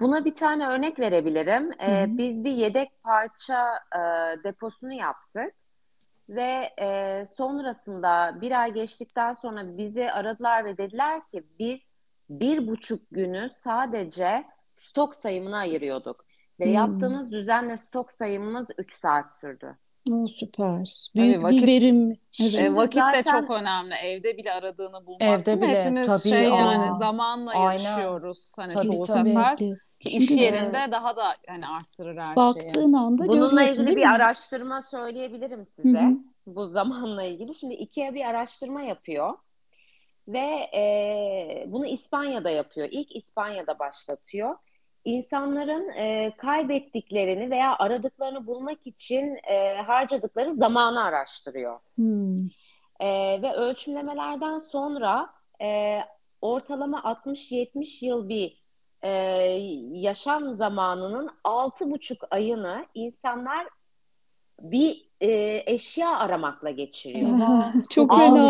Buna 0.00 0.24
bir 0.24 0.34
tane 0.34 0.66
örnek 0.68 1.00
verebilirim. 1.00 1.72
Ee, 1.82 2.04
biz 2.08 2.44
bir 2.44 2.52
yedek 2.52 3.02
parça 3.02 3.70
e, 3.94 3.98
deposunu 4.44 4.92
yaptık 4.92 5.54
ve 6.28 6.70
e, 6.80 7.24
sonrasında 7.36 8.38
bir 8.40 8.60
ay 8.60 8.72
geçtikten 8.72 9.34
sonra 9.34 9.76
bizi 9.78 10.12
aradılar 10.12 10.64
ve 10.64 10.78
dediler 10.78 11.20
ki 11.20 11.42
biz 11.58 11.90
bir 12.30 12.66
buçuk 12.66 13.00
günü 13.10 13.50
sadece 13.64 14.44
stok 14.66 15.14
sayımına 15.14 15.58
ayırıyorduk 15.58 16.16
ve 16.60 16.64
hmm. 16.64 16.72
yaptığımız 16.72 17.32
düzenle 17.32 17.76
stok 17.76 18.12
sayımımız 18.12 18.68
üç 18.78 18.92
saat 18.92 19.30
sürdü. 19.30 19.76
O 20.12 20.26
süper. 20.26 21.10
Büyük 21.14 21.42
vakit, 21.42 21.62
bir 21.62 21.66
verim. 21.66 22.18
Evet. 22.40 22.54
E, 22.54 22.74
vakit 22.74 22.94
zaten, 23.00 23.24
de 23.24 23.30
çok 23.30 23.50
önemli. 23.50 23.94
Evde 23.94 24.36
bile 24.36 24.52
aradığını 24.52 25.06
bulmak. 25.06 25.22
Evde 25.22 25.62
bile. 25.62 25.80
Hepimiz 25.80 26.06
tabii, 26.06 26.34
şey 26.34 26.46
aa, 26.46 26.56
yani 26.56 26.98
zamanla 26.98 27.50
aynen. 27.50 27.82
yaşıyoruz. 27.82 28.52
Hani 28.56 28.72
tabii, 28.72 28.86
çoğu 28.86 29.06
tabii. 29.06 29.28
sefer. 29.28 29.56
Ki 29.56 29.76
iş 30.00 30.30
yerinde 30.30 30.78
evet. 30.78 30.92
daha 30.92 31.16
da 31.16 31.24
hani 31.48 31.66
arttırır 31.66 32.20
her 32.20 32.36
Baktığın 32.36 32.68
şeyi. 32.68 32.96
anda 32.96 33.28
Bununla 33.28 33.62
ilgili 33.62 33.96
bir 33.96 34.02
mi? 34.02 34.08
araştırma 34.08 34.82
söyleyebilirim 34.82 35.66
size. 35.76 36.00
Hı-hı. 36.00 36.16
Bu 36.46 36.66
zamanla 36.66 37.22
ilgili. 37.22 37.54
Şimdi 37.54 37.74
IKEA 37.74 38.14
bir 38.14 38.24
araştırma 38.24 38.82
yapıyor. 38.82 39.34
Ve 40.28 40.70
e, 40.74 41.64
bunu 41.66 41.86
İspanya'da 41.86 42.50
yapıyor. 42.50 42.88
İlk 42.90 43.16
İspanya'da 43.16 43.78
başlatıyor 43.78 44.56
insanların 45.06 45.88
e, 45.88 46.32
kaybettiklerini 46.36 47.50
veya 47.50 47.76
aradıklarını 47.78 48.46
bulmak 48.46 48.86
için 48.86 49.38
e, 49.50 49.74
harcadıkları 49.76 50.54
zamanı 50.54 51.04
araştırıyor. 51.04 51.80
Hmm. 51.94 52.46
E, 53.00 53.42
ve 53.42 53.52
ölçümlemelerden 53.52 54.58
sonra 54.58 55.30
e, 55.62 55.98
ortalama 56.40 57.00
60-70 57.00 58.06
yıl 58.06 58.28
bir 58.28 58.65
e, 59.06 59.12
yaşam 59.92 60.56
zamanının 60.56 61.30
6,5 61.44 62.26
ayını 62.30 62.86
insanlar 62.94 63.66
bir 64.60 65.06
e, 65.20 65.62
eşya 65.66 66.18
aramakla 66.18 66.70
geçiriyor. 66.70 67.38
çok 67.90 68.14
fena 68.14 68.48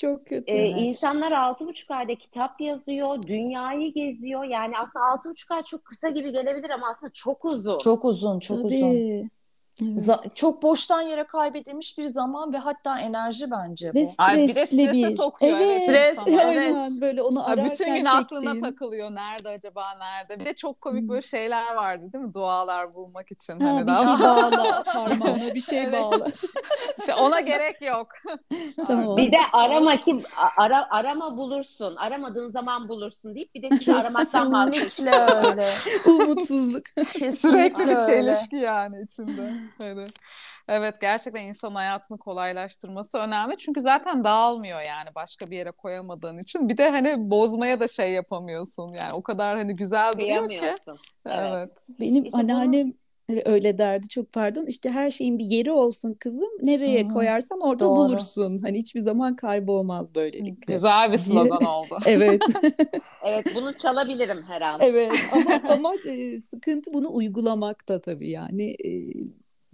Çok 0.00 0.26
kötü. 0.26 0.52
Evet. 0.52 0.74
İnsanlar 0.76 1.32
altı 1.32 1.66
buçuk 1.66 1.90
ayda 1.90 2.14
kitap 2.14 2.60
yazıyor, 2.60 3.22
dünyayı 3.22 3.92
geziyor. 3.92 4.44
Yani 4.44 4.78
aslında 4.78 5.04
altı 5.04 5.30
buçuk 5.30 5.50
ay 5.50 5.62
çok 5.62 5.84
kısa 5.84 6.08
gibi 6.08 6.32
gelebilir 6.32 6.70
ama 6.70 6.86
aslında 6.90 7.12
çok 7.12 7.44
uzun. 7.44 7.78
Çok 7.78 8.04
uzun, 8.04 8.38
çok 8.38 8.62
Tabii. 8.62 8.74
uzun. 8.74 9.30
Evet. 9.82 10.36
çok 10.36 10.62
boştan 10.62 11.02
yere 11.02 11.24
kaybedilmiş 11.24 11.98
bir 11.98 12.04
zaman 12.04 12.52
ve 12.52 12.56
hatta 12.56 13.00
enerji 13.00 13.50
bence 13.50 13.94
bu. 13.94 13.98
Ve 13.98 14.06
stresli 14.06 14.24
Ay, 14.24 14.38
bir 14.38 14.54
de 14.54 14.66
strese 14.66 14.92
bir... 14.92 15.16
sokuyor. 15.16 15.58
Evet, 15.58 15.82
stres. 15.82 16.18
Evet. 16.28 16.92
Böyle 17.00 17.22
onu 17.22 17.46
ararken 17.46 17.70
Bütün 17.70 17.84
gün 17.84 17.94
çektiğin... 17.94 18.22
aklına 18.22 18.58
takılıyor. 18.58 19.10
Nerede 19.10 19.48
acaba 19.48 19.84
nerede? 19.98 20.40
Bir 20.40 20.44
de 20.44 20.54
çok 20.54 20.80
komik 20.80 21.08
böyle 21.08 21.22
şeyler 21.22 21.74
vardı 21.74 22.12
değil 22.12 22.24
mi? 22.24 22.34
Dualar 22.34 22.94
bulmak 22.94 23.32
için. 23.32 23.60
Ha, 23.60 23.66
hani 23.66 23.86
bir 23.86 23.94
şey 23.94 24.06
bağla 24.26 24.82
parmağına 24.82 25.54
bir 25.54 25.60
şey 25.60 25.82
evet. 25.82 25.92
bağla. 25.92 26.26
işte 26.98 27.14
ona 27.20 27.40
gerek 27.40 27.82
yok. 27.82 28.08
tamam. 28.86 29.16
Bir 29.16 29.32
de 29.32 29.38
arama 29.52 29.96
ki 29.96 30.22
ara, 30.56 30.90
arama 30.90 31.36
bulursun. 31.36 31.96
Aramadığın 31.96 32.48
zaman 32.48 32.88
bulursun 32.88 33.34
deyip 33.34 33.54
bir 33.54 33.62
de 33.62 33.68
hiç 33.76 33.88
aramaktan 33.88 34.52
vazgeçin. 34.52 35.06
öyle. 35.06 35.74
Umutsuzluk. 36.06 36.86
Sürekli 37.32 37.88
bir 37.88 38.06
çelişki 38.06 38.56
yani 38.56 39.02
içinde. 39.02 39.65
Evet. 39.82 40.12
Evet 40.68 40.94
gerçekten 41.00 41.42
insan 41.42 41.70
hayatını 41.70 42.18
kolaylaştırması 42.18 43.18
önemli. 43.18 43.56
Çünkü 43.58 43.80
zaten 43.80 44.24
dağılmıyor 44.24 44.80
yani 44.86 45.14
başka 45.14 45.50
bir 45.50 45.56
yere 45.56 45.70
koyamadığın 45.70 46.38
için. 46.38 46.68
Bir 46.68 46.76
de 46.76 46.90
hani 46.90 47.30
bozmaya 47.30 47.80
da 47.80 47.88
şey 47.88 48.12
yapamıyorsun. 48.12 48.88
Yani 49.02 49.12
o 49.12 49.22
kadar 49.22 49.56
hani 49.56 49.74
güzel 49.74 50.12
duruyor 50.12 50.48
ki. 50.48 50.60
Evet. 50.62 50.78
evet. 51.24 51.86
Benim 52.00 52.24
işte 52.24 52.38
anneannem 52.38 52.94
bunu... 53.28 53.42
öyle 53.44 53.78
derdi 53.78 54.08
çok 54.08 54.32
pardon. 54.32 54.66
İşte 54.66 54.88
her 54.88 55.10
şeyin 55.10 55.38
bir 55.38 55.44
yeri 55.44 55.72
olsun 55.72 56.14
kızım. 56.14 56.50
Nereye 56.62 57.04
Hı-hı. 57.04 57.12
koyarsan 57.12 57.60
orada 57.60 57.84
Doğru. 57.84 57.96
bulursun. 57.96 58.58
Hani 58.58 58.78
hiçbir 58.78 59.00
zaman 59.00 59.36
kaybolmaz 59.36 60.14
böylelikle. 60.14 60.74
Güzel 60.74 61.12
bir 61.12 61.18
slogan 61.18 61.64
oldu. 61.64 61.98
evet. 62.06 62.42
evet 63.24 63.46
bunu 63.56 63.78
çalabilirim 63.78 64.42
her 64.48 64.62
an. 64.62 64.80
Evet 64.82 65.12
ama 65.32 65.60
ama 65.68 65.94
e, 66.08 66.40
sıkıntı 66.40 66.92
bunu 66.92 67.14
uygulamakta 67.14 68.00
tabii 68.00 68.30
yani. 68.30 68.70
E, 68.70 68.90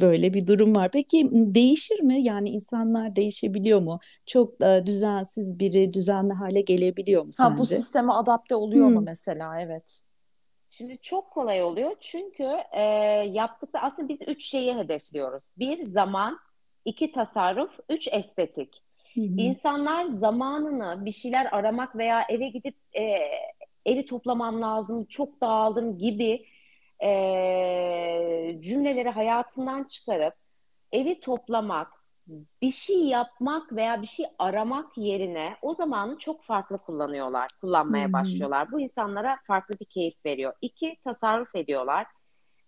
böyle 0.02 0.34
bir 0.34 0.46
durum 0.46 0.76
var. 0.76 0.90
Peki 0.92 1.28
değişir 1.32 2.00
mi? 2.00 2.22
Yani 2.22 2.50
insanlar 2.50 3.16
değişebiliyor 3.16 3.80
mu? 3.80 3.98
Çok 4.26 4.64
e, 4.64 4.82
düzensiz 4.86 5.58
biri 5.58 5.94
düzenli 5.94 6.32
hale 6.32 6.60
gelebiliyor 6.60 7.24
mu 7.24 7.32
sence? 7.32 7.50
Ha, 7.50 7.58
bu 7.58 7.66
sisteme 7.66 8.12
adapte 8.12 8.54
oluyor 8.54 8.86
hmm. 8.86 8.94
mu 8.94 9.00
mesela? 9.00 9.60
Evet. 9.60 10.04
Şimdi 10.70 10.98
çok 10.98 11.30
kolay 11.30 11.62
oluyor 11.62 11.92
çünkü 12.00 12.48
e, 12.72 12.82
yaptıkta 13.32 13.78
aslında 13.80 14.08
biz 14.08 14.18
üç 14.26 14.44
şeyi 14.44 14.74
hedefliyoruz. 14.74 15.42
Bir 15.58 15.86
zaman, 15.86 16.38
iki 16.84 17.12
tasarruf, 17.12 17.78
üç 17.88 18.08
estetik. 18.12 18.82
Hı 19.14 19.20
hı. 19.20 19.24
İnsanlar 19.24 20.04
zamanını 20.04 21.04
bir 21.04 21.12
şeyler 21.12 21.48
aramak 21.52 21.96
veya 21.96 22.22
eve 22.28 22.48
gidip 22.48 22.76
e, 22.98 23.02
evi 23.86 24.06
toplamam 24.06 24.62
lazım, 24.62 25.04
çok 25.04 25.40
dağıldım 25.40 25.98
gibi 25.98 26.44
e, 27.02 28.58
cümleleri 28.60 29.08
hayatından 29.08 29.84
çıkarıp 29.84 30.34
evi 30.92 31.20
toplamak, 31.20 31.88
bir 32.62 32.70
şey 32.70 33.04
yapmak 33.04 33.72
veya 33.72 34.02
bir 34.02 34.06
şey 34.06 34.26
aramak 34.38 34.98
yerine 34.98 35.56
o 35.62 35.74
zamanı 35.74 36.18
çok 36.18 36.42
farklı 36.42 36.78
kullanıyorlar, 36.78 37.48
kullanmaya 37.60 38.06
hmm. 38.06 38.12
başlıyorlar. 38.12 38.72
Bu 38.72 38.80
insanlara 38.80 39.38
farklı 39.44 39.74
bir 39.80 39.84
keyif 39.84 40.14
veriyor. 40.26 40.52
İki, 40.60 40.96
tasarruf 41.04 41.54
ediyorlar. 41.54 42.06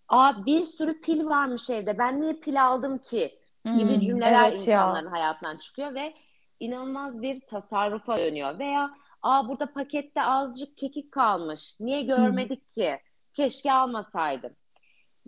Aa 0.07 0.45
bir 0.45 0.65
sürü 0.65 1.01
pil 1.01 1.25
varmış 1.25 1.69
evde, 1.69 1.97
ben 1.97 2.21
niye 2.21 2.33
pil 2.33 2.65
aldım 2.65 2.97
ki? 2.97 3.39
gibi 3.65 3.93
hmm, 3.93 3.99
cümleler 3.99 4.43
evet 4.43 4.59
insanların 4.59 5.05
ya. 5.05 5.11
hayatından 5.11 5.57
çıkıyor 5.57 5.93
ve 5.93 6.13
inanılmaz 6.59 7.21
bir 7.21 7.41
tasarrufa 7.41 8.17
dönüyor. 8.17 8.59
Veya 8.59 8.91
aa 9.21 9.47
burada 9.47 9.73
pakette 9.73 10.21
azıcık 10.21 10.77
kekik 10.77 11.11
kalmış, 11.11 11.79
niye 11.79 12.01
görmedik 12.01 12.61
hmm. 12.75 12.83
ki? 12.83 12.99
Keşke 13.35 13.73
almasaydım 13.73 14.55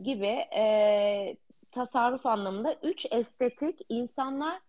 gibi 0.03 0.45
e, 0.57 1.37
tasarruf 1.71 2.25
anlamında 2.25 2.75
üç 2.83 3.05
estetik 3.11 3.79
insanlar 3.89 4.59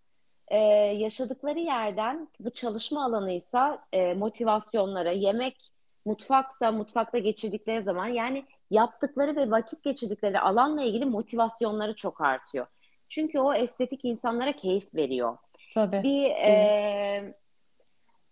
e, 0.48 0.58
yaşadıkları 0.96 1.58
yerden 1.58 2.28
bu 2.40 2.50
çalışma 2.50 3.04
alanıysa 3.04 3.84
e, 3.92 4.14
motivasyonlara, 4.14 5.10
yemek 5.10 5.72
mutfaksa 6.04 6.72
mutfakta 6.72 7.18
geçirdikleri 7.18 7.82
zaman 7.82 8.06
yani 8.06 8.44
yaptıkları 8.70 9.36
ve 9.36 9.50
vakit 9.50 9.82
geçirdikleri 9.82 10.40
alanla 10.40 10.82
ilgili 10.82 11.04
motivasyonları 11.04 11.94
çok 11.94 12.20
artıyor. 12.20 12.66
Çünkü 13.08 13.40
o 13.40 13.54
estetik 13.54 14.04
insanlara 14.04 14.52
keyif 14.52 14.94
veriyor. 14.94 15.36
Tabii. 15.74 16.02
Bir 16.02 16.24
e, 16.30 17.34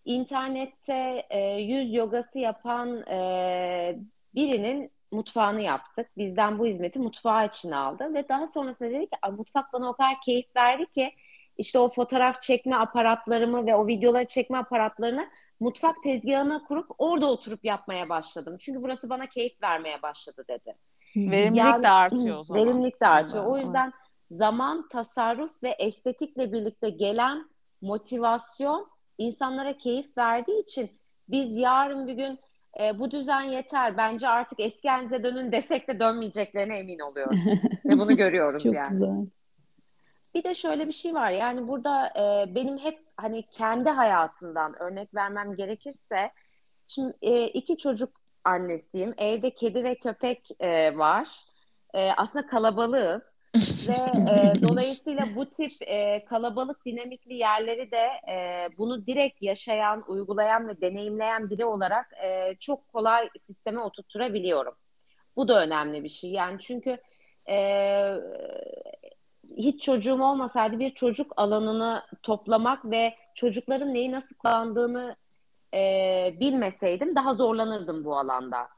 internette 0.04 1.26
e, 1.30 1.40
yüz 1.56 1.94
yogası 1.94 2.38
yapan 2.38 3.06
e, 3.06 3.98
birinin 4.34 4.90
mutfağını 5.10 5.60
yaptık. 5.60 6.10
Bizden 6.16 6.58
bu 6.58 6.66
hizmeti 6.66 6.98
mutfağı 6.98 7.46
için 7.46 7.70
aldı 7.70 8.14
ve 8.14 8.28
daha 8.28 8.46
sonrasında 8.46 8.90
dedi 8.90 9.06
ki 9.06 9.16
mutfak 9.36 9.72
bana 9.72 9.88
o 9.88 9.92
kadar 9.92 10.20
keyif 10.24 10.56
verdi 10.56 10.86
ki 10.86 11.12
işte 11.58 11.78
o 11.78 11.88
fotoğraf 11.88 12.42
çekme 12.42 12.76
aparatlarımı 12.76 13.66
ve 13.66 13.74
o 13.74 13.86
videoları 13.86 14.24
çekme 14.24 14.58
aparatlarını 14.58 15.28
mutfak 15.60 16.02
tezgahına 16.02 16.64
kurup 16.64 16.90
orada 16.98 17.26
oturup 17.26 17.64
yapmaya 17.64 18.08
başladım. 18.08 18.56
Çünkü 18.60 18.82
burası 18.82 19.10
bana 19.10 19.26
keyif 19.26 19.62
vermeye 19.62 20.02
başladı 20.02 20.44
dedi. 20.48 20.76
Verimlilik 21.16 21.64
yani, 21.64 21.82
de 21.82 21.88
artıyor 21.88 22.38
o 22.38 22.44
zaman. 22.44 22.64
Verimlilik 22.64 23.00
de 23.00 23.06
artıyor. 23.06 23.44
O 23.44 23.58
yüzden 23.58 23.92
zaman, 24.30 24.88
tasarruf 24.88 25.62
ve 25.62 25.70
estetikle 25.70 26.52
birlikte 26.52 26.90
gelen 26.90 27.50
motivasyon 27.82 28.88
insanlara 29.18 29.78
keyif 29.78 30.18
verdiği 30.18 30.62
için 30.62 30.90
biz 31.28 31.56
yarın 31.56 32.06
bir 32.06 32.12
gün 32.12 32.34
e, 32.80 32.98
bu 32.98 33.10
düzen 33.10 33.42
yeter 33.42 33.96
bence 33.96 34.28
artık 34.28 34.60
eski 34.60 34.90
halinize 34.90 35.22
dönün 35.22 35.52
desek 35.52 35.88
de 35.88 36.00
dönmeyeceklerine 36.00 36.78
emin 36.78 36.98
oluyorum. 36.98 37.38
Ve 37.84 37.98
bunu 37.98 38.16
görüyoruz 38.16 38.62
Çok 38.62 38.74
yani. 38.74 38.88
güzel. 38.88 39.26
Bir 40.34 40.44
de 40.44 40.54
şöyle 40.54 40.88
bir 40.88 40.92
şey 40.92 41.14
var 41.14 41.30
yani 41.30 41.68
burada 41.68 42.06
e, 42.06 42.54
benim 42.54 42.78
hep 42.78 42.98
hani 43.16 43.42
kendi 43.42 43.90
hayatımdan 43.90 44.82
örnek 44.82 45.14
vermem 45.14 45.56
gerekirse 45.56 46.30
şimdi 46.86 47.14
e, 47.22 47.48
iki 47.48 47.78
çocuk 47.78 48.10
annesiyim. 48.44 49.14
Evde 49.18 49.50
kedi 49.50 49.84
ve 49.84 49.94
köpek 49.94 50.48
e, 50.60 50.98
var. 50.98 51.28
E, 51.94 52.10
aslında 52.12 52.46
kalabalığız 52.46 53.22
ve 53.88 53.92
e, 54.32 54.68
dolayısıyla 54.68 55.26
bu 55.36 55.50
tip 55.50 55.72
e, 55.80 56.24
kalabalık 56.24 56.86
dinamikli 56.86 57.34
yerleri 57.34 57.90
de 57.90 58.06
e, 58.32 58.68
bunu 58.78 59.06
direkt 59.06 59.42
yaşayan, 59.42 60.04
uygulayan 60.08 60.68
ve 60.68 60.80
deneyimleyen 60.80 61.50
biri 61.50 61.64
olarak 61.64 62.12
e, 62.24 62.54
çok 62.60 62.88
kolay 62.88 63.28
sisteme 63.40 63.80
oturtturabiliyorum. 63.80 64.74
Bu 65.36 65.48
da 65.48 65.62
önemli 65.62 66.04
bir 66.04 66.08
şey. 66.08 66.30
Yani 66.30 66.60
çünkü 66.60 66.98
e, 67.48 68.14
hiç 69.56 69.82
çocuğum 69.82 70.22
olmasaydı 70.22 70.78
bir 70.78 70.94
çocuk 70.94 71.32
alanını 71.36 72.02
toplamak 72.22 72.84
ve 72.84 73.14
çocukların 73.34 73.94
neyi 73.94 74.12
nasıl 74.12 74.34
kullandığını 74.34 75.16
e, 75.74 76.34
bilmeseydim 76.40 77.14
daha 77.14 77.34
zorlanırdım 77.34 78.04
bu 78.04 78.18
alanda. 78.18 78.75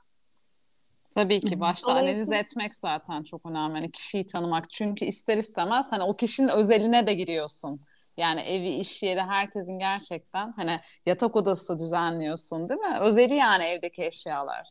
Tabii 1.18 1.40
ki 1.40 1.60
başta 1.60 1.92
analiz 1.92 2.32
etmek 2.32 2.74
zaten 2.74 3.22
çok 3.22 3.46
önemli. 3.46 3.74
Yani 3.74 3.90
kişiyi 3.90 4.26
tanımak. 4.26 4.70
Çünkü 4.70 5.04
ister 5.04 5.38
istemez 5.38 5.92
hani 5.92 6.02
o 6.02 6.12
kişinin 6.12 6.48
özeline 6.48 7.06
de 7.06 7.14
giriyorsun. 7.14 7.78
Yani 8.16 8.40
evi, 8.40 8.68
iş 8.68 9.02
yeri 9.02 9.20
herkesin 9.20 9.78
gerçekten 9.78 10.52
hani 10.56 10.80
yatak 11.06 11.36
odası 11.36 11.78
düzenliyorsun 11.78 12.68
değil 12.68 12.80
mi? 12.80 12.98
Özeli 13.00 13.34
yani 13.34 13.64
evdeki 13.64 14.04
eşyalar. 14.04 14.68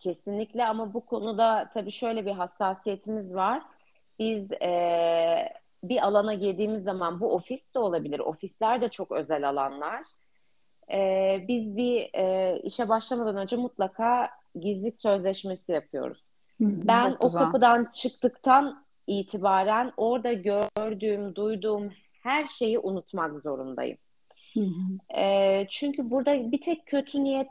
Kesinlikle 0.00 0.66
ama 0.66 0.94
bu 0.94 1.06
konuda 1.06 1.70
tabii 1.74 1.92
şöyle 1.92 2.26
bir 2.26 2.32
hassasiyetimiz 2.32 3.34
var. 3.34 3.62
Biz 4.18 4.52
e, 4.52 5.52
bir 5.82 6.06
alana 6.06 6.34
girdiğimiz 6.34 6.84
zaman 6.84 7.20
bu 7.20 7.34
ofis 7.34 7.74
de 7.74 7.78
olabilir. 7.78 8.18
Ofisler 8.18 8.80
de 8.80 8.88
çok 8.88 9.12
özel 9.12 9.48
alanlar. 9.48 10.02
E, 10.92 11.44
biz 11.48 11.76
bir 11.76 12.10
e, 12.14 12.56
işe 12.62 12.88
başlamadan 12.88 13.36
önce 13.36 13.56
mutlaka 13.56 14.30
gizlilik 14.60 15.00
sözleşmesi 15.00 15.72
yapıyoruz. 15.72 16.24
Hı, 16.60 16.64
ben 16.86 17.16
o 17.20 17.32
kapıdan 17.32 17.86
çıktıktan 17.94 18.84
itibaren 19.06 19.92
orada 19.96 20.32
gördüğüm, 20.32 21.34
duyduğum 21.34 21.92
her 22.22 22.46
şeyi 22.46 22.78
unutmak 22.78 23.42
zorundayım. 23.42 23.98
Hı 24.54 24.60
hı. 24.60 25.18
E, 25.20 25.66
çünkü 25.70 26.10
burada 26.10 26.52
bir 26.52 26.60
tek 26.60 26.86
kötü 26.86 27.24
niyet 27.24 27.48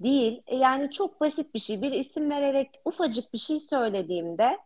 değil. 0.00 0.42
E, 0.46 0.56
yani 0.56 0.90
çok 0.90 1.20
basit 1.20 1.54
bir 1.54 1.58
şey. 1.58 1.82
Bir 1.82 1.92
isim 1.92 2.30
vererek 2.30 2.70
ufacık 2.84 3.32
bir 3.32 3.38
şey 3.38 3.60
söylediğimde 3.60 4.58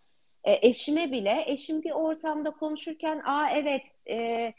e, 0.44 0.68
eşime 0.68 1.12
bile 1.12 1.44
eşim 1.46 1.82
bir 1.82 1.90
ortamda 1.90 2.50
konuşurken 2.50 3.22
aa 3.24 3.50
evet 3.50 3.82
e, 4.10 4.52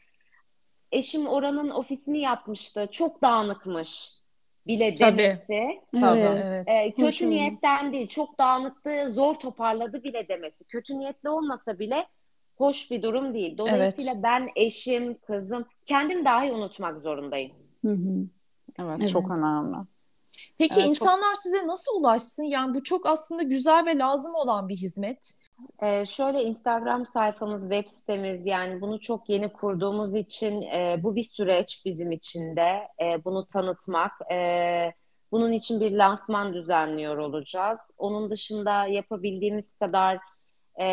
eşim 0.91 1.27
oranın 1.27 1.69
ofisini 1.69 2.19
yapmıştı. 2.19 2.87
Çok 2.91 3.21
dağınıkmış 3.21 4.20
bile 4.67 4.97
demesi. 4.97 5.81
Tabii. 6.01 6.19
Evet. 6.19 6.67
E, 6.67 6.91
kötü 6.91 7.29
niyetten 7.29 7.93
değil, 7.93 8.07
çok 8.07 8.37
dağınıktı, 8.39 9.11
zor 9.13 9.35
toparladı 9.35 10.03
bile 10.03 10.27
demesi. 10.27 10.63
Kötü 10.63 10.99
niyetli 10.99 11.29
olmasa 11.29 11.79
bile 11.79 12.07
hoş 12.55 12.91
bir 12.91 13.01
durum 13.01 13.33
değil. 13.33 13.57
Dolayısıyla 13.57 14.11
Evet. 14.13 14.23
ben 14.23 14.49
eşim, 14.55 15.17
kızım, 15.17 15.65
kendim 15.85 16.25
dahi 16.25 16.51
unutmak 16.51 16.99
zorundayım. 16.99 17.51
Hı 17.85 17.91
hı. 17.91 18.27
Evet, 18.79 19.09
çok 19.09 19.27
Evet. 19.27 19.37
önemli. 19.39 19.77
Peki 20.57 20.75
çok- 20.75 20.85
insanlar 20.85 21.35
size 21.35 21.67
nasıl 21.67 21.99
ulaşsın? 21.99 22.43
Yani 22.43 22.73
bu 22.73 22.83
çok 22.83 23.05
aslında 23.05 23.43
güzel 23.43 23.85
ve 23.85 23.97
lazım 23.97 24.35
olan 24.35 24.69
bir 24.69 24.75
hizmet. 24.75 25.33
Ee, 25.81 26.05
şöyle 26.05 26.43
Instagram 26.43 27.05
sayfamız, 27.05 27.61
web 27.61 27.87
sitemiz 27.87 28.47
yani 28.47 28.81
bunu 28.81 28.99
çok 28.99 29.29
yeni 29.29 29.53
kurduğumuz 29.53 30.15
için 30.15 30.61
e, 30.61 30.99
bu 31.03 31.15
bir 31.15 31.23
süreç 31.23 31.81
bizim 31.85 32.11
için 32.11 32.55
de 32.55 32.87
E, 33.01 33.25
bunu 33.25 33.45
tanıtmak. 33.45 34.11
E, 34.31 34.93
bunun 35.31 35.51
için 35.51 35.79
bir 35.79 35.91
lansman 35.91 36.53
düzenliyor 36.53 37.17
olacağız. 37.17 37.79
Onun 37.97 38.29
dışında 38.29 38.85
yapabildiğimiz 38.85 39.73
kadar 39.73 40.19
e, 40.79 40.85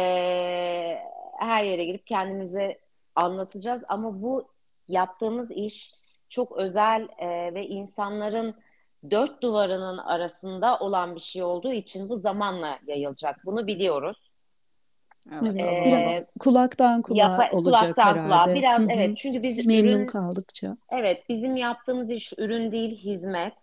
her 1.39 1.63
yere 1.65 1.85
girip 1.85 2.07
kendimizi 2.07 2.79
anlatacağız. 3.15 3.83
Ama 3.89 4.23
bu 4.23 4.49
yaptığımız 4.89 5.51
iş 5.51 5.95
çok 6.29 6.57
özel 6.57 7.09
e, 7.19 7.55
ve 7.55 7.67
insanların 7.67 8.55
dört 9.11 9.43
duvarının 9.43 9.99
arasında 9.99 10.79
olan 10.79 11.15
bir 11.15 11.21
şey 11.21 11.43
olduğu 11.43 11.73
için 11.73 12.09
bu 12.09 12.19
zamanla 12.19 12.69
yayılacak. 12.87 13.37
Bunu 13.47 13.67
biliyoruz. 13.67 14.31
Evet. 15.33 15.61
Ee, 15.61 15.85
biraz 15.85 16.25
kulaktan 16.41 17.03
kulağa 17.03 17.19
Yapa- 17.19 17.51
olacak 17.57 17.81
kulaktan 17.95 18.17
herhalde. 18.17 18.51
kulağa. 18.53 18.55
Biraz 18.55 18.81
Hı 18.81 18.85
hı. 18.85 18.91
evet 18.91 19.17
çünkü 19.17 19.43
biz 19.43 19.67
Memnun 19.67 19.89
ürün 19.89 20.07
kaldıkça. 20.07 20.77
evet 20.91 21.25
bizim 21.29 21.57
yaptığımız 21.57 22.11
iş 22.11 22.33
ürün 22.39 22.73
değil 22.73 22.97
hizmet. 22.97 23.55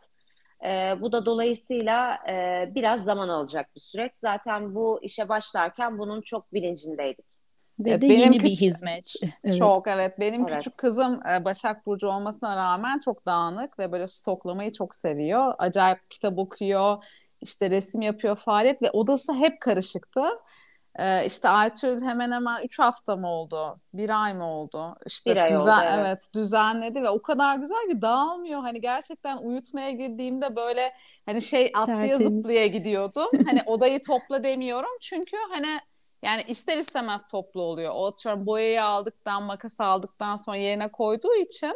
Ee, 0.66 0.96
bu 1.02 1.12
da 1.12 1.26
dolayısıyla 1.26 2.18
e, 2.30 2.66
biraz 2.76 3.04
zaman 3.04 3.30
alacak 3.30 3.76
bir 3.76 3.82
süreç. 3.82 4.12
Zaten 4.16 4.76
bu 4.76 5.00
işe 5.04 5.30
başlarken 5.30 5.98
bunun 5.98 6.22
çok 6.22 6.54
bilincindeydik. 6.54 7.26
Ve 7.80 7.90
Evet, 7.92 8.02
de 8.02 8.10
benim 8.10 8.34
yeni 8.34 8.44
bir 8.44 8.50
küç- 8.50 8.62
hizmet. 8.62 9.14
Evet. 9.44 9.58
Çok 9.58 9.88
evet. 9.88 10.20
Benim 10.20 10.42
Evet. 10.42 10.58
küçük 10.58 10.78
kızım 10.78 11.20
e, 11.32 11.46
Başak 11.46 11.86
Burcu 11.86 12.08
olmasına 12.08 12.56
rağmen 12.58 13.00
çok 13.00 13.26
dağınık 13.26 13.80
ve 13.80 13.92
böyle 13.92 14.08
stoklamayı 14.08 14.72
çok 14.72 14.96
seviyor. 14.96 15.54
Acayip 15.58 16.10
kitap 16.12 16.38
okuyor, 16.40 17.04
işte 17.42 17.70
resim 17.70 18.02
yapıyor, 18.02 18.36
faaliyet 18.36 18.82
ve 18.82 18.92
odası 18.92 19.34
hep 19.34 19.62
karışıktı. 19.62 20.22
E, 20.96 21.26
işte 21.26 21.50
Aytül 21.50 22.02
hemen 22.02 22.32
hemen 22.32 22.64
3 22.64 22.80
hafta 22.80 23.16
mı 23.16 23.28
oldu? 23.30 23.80
Bir 23.94 24.24
ay 24.24 24.34
mı 24.34 24.46
oldu? 24.46 24.96
İşte 25.06 25.32
Bir 25.32 25.38
ay 25.38 25.58
oldu, 25.58 25.70
evet. 25.84 25.94
evet 26.00 26.28
düzenledi 26.36 27.02
ve 27.04 27.10
o 27.10 27.22
kadar 27.22 27.56
güzel 27.58 27.90
ki 27.90 28.02
dağılmıyor. 28.02 28.62
Hani 28.62 28.82
gerçekten 28.82 29.38
uyutmaya 29.38 29.92
girdiğimde 29.92 30.56
böyle 30.56 30.94
hani 31.26 31.42
şey 31.42 31.72
atlaya 31.76 32.18
Tertemiz. 32.18 32.44
zıplaya 32.44 32.68
gidiyordum. 32.68 33.28
Hani 33.46 33.60
odayı 33.66 34.02
topla 34.02 34.44
demiyorum 34.44 34.90
çünkü 35.02 35.38
hani 35.52 35.68
yani 36.24 36.42
ister 36.48 36.78
istemez 36.78 37.28
toplu 37.28 37.62
oluyor. 37.62 37.92
O 37.96 38.06
atıyorum 38.06 38.46
boyayı 38.46 38.84
aldıktan, 38.84 39.44
makas 39.44 39.82
aldıktan 39.82 40.36
sonra 40.36 40.58
yerine 40.58 40.88
koyduğu 40.88 41.36
için 41.36 41.76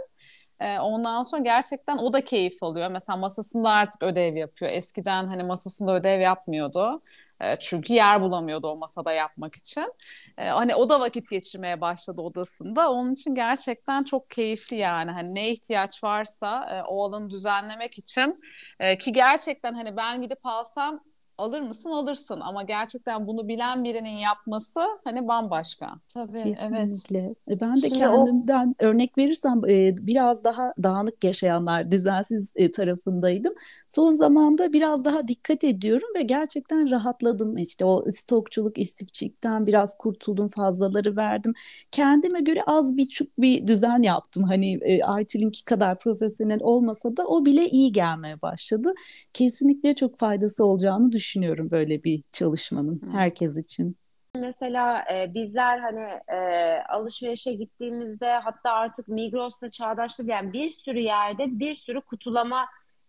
e, 0.59 0.79
ondan 0.79 1.23
sonra 1.23 1.41
gerçekten 1.41 1.97
o 1.97 2.13
da 2.13 2.25
keyif 2.25 2.63
alıyor. 2.63 2.91
Mesela 2.91 3.17
masasında 3.17 3.69
artık 3.69 4.03
ödev 4.03 4.35
yapıyor. 4.35 4.71
Eskiden 4.71 5.27
hani 5.27 5.43
masasında 5.43 5.95
ödev 5.95 6.19
yapmıyordu. 6.19 7.01
E, 7.41 7.59
çünkü 7.59 7.93
yer 7.93 8.21
bulamıyordu 8.21 8.67
o 8.67 8.75
masada 8.77 9.11
yapmak 9.11 9.55
için. 9.55 9.93
E, 10.37 10.47
hani 10.49 10.75
o 10.75 10.89
da 10.89 10.99
vakit 10.99 11.29
geçirmeye 11.29 11.81
başladı 11.81 12.21
odasında. 12.21 12.91
Onun 12.91 13.13
için 13.13 13.35
gerçekten 13.35 14.03
çok 14.03 14.29
keyifli 14.29 14.77
yani. 14.77 15.11
Hani 15.11 15.35
ne 15.35 15.49
ihtiyaç 15.49 16.03
varsa 16.03 16.69
e, 16.75 16.83
o 16.87 17.05
alanı 17.05 17.29
düzenlemek 17.29 17.97
için 17.97 18.39
e, 18.79 18.97
ki 18.97 19.13
gerçekten 19.13 19.73
hani 19.73 19.97
ben 19.97 20.21
gidip 20.21 20.39
alsam 20.43 21.03
alır 21.39 21.61
mısın 21.61 21.89
alırsın 21.89 22.39
ama 22.41 22.63
gerçekten 22.63 23.27
bunu 23.27 23.47
bilen 23.47 23.83
birinin 23.83 24.17
yapması 24.17 24.79
hani 25.03 25.27
bambaşka. 25.27 25.91
Tabii, 26.13 26.37
evet. 26.59 27.05
Kesinlikle. 27.05 27.35
E, 27.49 27.59
Ben 27.59 27.81
de 27.83 27.89
Şimdi 27.89 28.07
o- 28.07 28.25
kendimden 28.25 28.75
örnek 28.79 29.17
verirsem 29.17 29.61
e, 29.69 29.95
biraz 30.07 30.43
daha 30.43 30.73
dağınık 30.83 31.23
yaşayanlar, 31.23 31.91
düzensiz 31.91 32.51
e, 32.55 32.71
tarafındaydım. 32.71 33.53
Son 33.87 34.09
zamanda 34.09 34.73
biraz 34.73 35.05
daha 35.05 35.27
dikkat 35.27 35.63
ediyorum 35.63 36.07
ve 36.15 36.21
gerçekten 36.23 36.91
rahatladım. 36.91 37.57
İşte 37.57 37.85
o 37.85 38.05
stokçuluk, 38.11 38.77
istifçilikten 38.77 39.67
biraz 39.67 39.97
kurtuldum, 39.97 40.47
fazlaları 40.47 41.15
verdim. 41.15 41.53
Kendime 41.91 42.39
göre 42.41 42.59
az 42.67 42.97
buçuk 42.97 43.37
bir 43.41 43.67
düzen 43.67 44.01
yaptım. 44.01 44.43
Hani 44.43 44.73
e, 44.81 45.03
Aytül'ünki 45.03 45.65
kadar 45.65 45.99
profesyonel 45.99 46.59
olmasa 46.61 47.17
da 47.17 47.27
o 47.27 47.45
bile 47.45 47.69
iyi 47.69 47.91
gelmeye 47.91 48.41
başladı. 48.41 48.93
Kesinlikle 49.33 49.95
çok 49.95 50.17
faydası 50.17 50.65
olacağını 50.65 51.11
düşünüyorum 51.11 51.28
böyle 51.71 52.03
bir 52.03 52.23
çalışmanın 52.31 53.01
Hı. 53.05 53.11
herkes 53.11 53.57
için. 53.57 53.89
Mesela 54.35 55.05
e, 55.13 55.33
bizler 55.33 55.79
hani 55.79 56.19
e, 56.27 56.81
alışverişe 56.89 57.53
gittiğimizde 57.53 58.31
hatta 58.31 58.71
artık 58.71 59.07
Migros'ta 59.07 59.69
çağdaşlık 59.69 60.29
yani 60.29 60.53
bir 60.53 60.69
sürü 60.69 60.99
yerde 60.99 61.59
bir 61.59 61.75
sürü 61.75 62.01
kutulama 62.01 62.65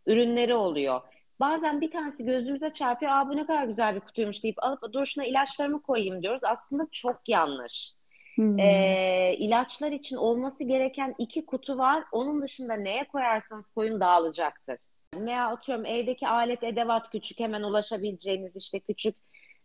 ürünleri 0.06 0.54
oluyor. 0.54 1.00
Bazen 1.40 1.80
bir 1.80 1.90
tanesi 1.90 2.24
gözümüze 2.24 2.72
çarpıyor. 2.72 3.12
Aa 3.12 3.28
bu 3.28 3.36
ne 3.36 3.46
kadar 3.46 3.64
güzel 3.64 3.94
bir 3.94 4.00
kutuymuş 4.00 4.42
deyip 4.42 4.64
alıp 4.64 4.92
dur 4.92 5.04
şuna 5.04 5.24
ilaçlarımı 5.24 5.82
koyayım 5.82 6.22
diyoruz. 6.22 6.40
Aslında 6.44 6.86
çok 6.92 7.28
yanlış. 7.28 7.94
Hmm. 8.34 8.58
E, 8.58 9.34
ilaçlar 9.38 9.92
için 9.92 10.16
olması 10.16 10.64
gereken 10.64 11.14
iki 11.18 11.46
kutu 11.46 11.78
var. 11.78 12.04
Onun 12.12 12.42
dışında 12.42 12.74
neye 12.74 13.04
koyarsanız 13.04 13.70
koyun 13.70 14.00
dağılacaktır. 14.00 14.78
Veya 15.14 15.48
atıyorum 15.48 15.86
evdeki 15.86 16.28
alet 16.28 16.62
edevat 16.62 17.10
küçük 17.10 17.40
hemen 17.40 17.62
ulaşabileceğiniz 17.62 18.56
işte 18.56 18.80
küçük 18.80 19.16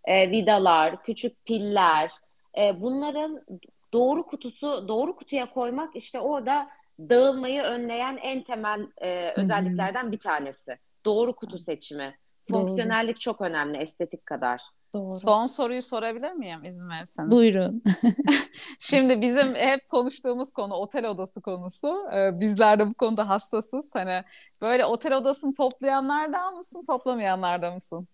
e, 0.05 0.31
vidalar, 0.31 1.03
küçük 1.03 1.45
piller. 1.45 2.11
E, 2.57 2.81
bunların 2.81 3.45
doğru 3.93 4.25
kutusu, 4.25 4.87
doğru 4.87 5.15
kutuya 5.15 5.49
koymak 5.49 5.95
işte 5.95 6.19
orada 6.19 6.69
dağılmayı 6.99 7.61
önleyen 7.61 8.17
en 8.17 8.43
temel 8.43 8.87
e, 8.97 9.31
özelliklerden 9.35 10.11
bir 10.11 10.19
tanesi. 10.19 10.77
Doğru 11.05 11.35
kutu 11.35 11.57
seçimi. 11.57 12.17
Doğru. 12.49 12.59
Fonksiyonellik 12.59 13.19
çok 13.19 13.41
önemli, 13.41 13.77
estetik 13.77 14.25
kadar. 14.25 14.61
Doğru. 14.95 15.11
Son 15.11 15.45
soruyu 15.45 15.81
sorabilir 15.81 16.31
miyim 16.31 16.63
izin 16.63 16.89
verirseniz? 16.89 17.31
Buyurun. 17.31 17.83
Şimdi 18.79 19.21
bizim 19.21 19.55
hep 19.55 19.89
konuştuğumuz 19.89 20.53
konu 20.53 20.73
otel 20.73 21.05
odası 21.05 21.41
konusu. 21.41 21.99
Ee, 22.15 22.39
bizler 22.39 22.79
de 22.79 22.87
bu 22.87 22.93
konuda 22.93 23.29
hassasız. 23.29 23.95
Hani 23.95 24.23
böyle 24.61 24.85
otel 24.85 25.17
odasını 25.17 25.53
toplayanlardan 25.53 26.55
mısın, 26.55 26.83
toplamayanlardan 26.87 27.73
mısın? 27.73 28.07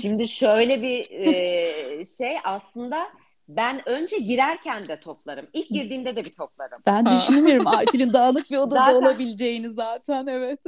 Şimdi 0.00 0.28
şöyle 0.28 0.82
bir 0.82 1.10
e, 1.10 2.06
şey 2.06 2.36
aslında 2.44 3.06
ben 3.48 3.88
önce 3.88 4.18
girerken 4.18 4.84
de 4.84 5.00
toplarım. 5.00 5.46
İlk 5.52 5.68
girdiğimde 5.68 6.16
de 6.16 6.24
bir 6.24 6.34
toplarım. 6.34 6.78
Ben 6.86 7.04
Ha. 7.04 7.16
düşünmüyorum 7.16 7.66
Aytül'ün 7.66 8.12
dağınık 8.12 8.50
bir 8.50 8.56
odada 8.56 8.74
Zaten- 8.86 8.94
olabileceğini 8.94 9.70
zaten 9.70 10.26
evet. 10.26 10.60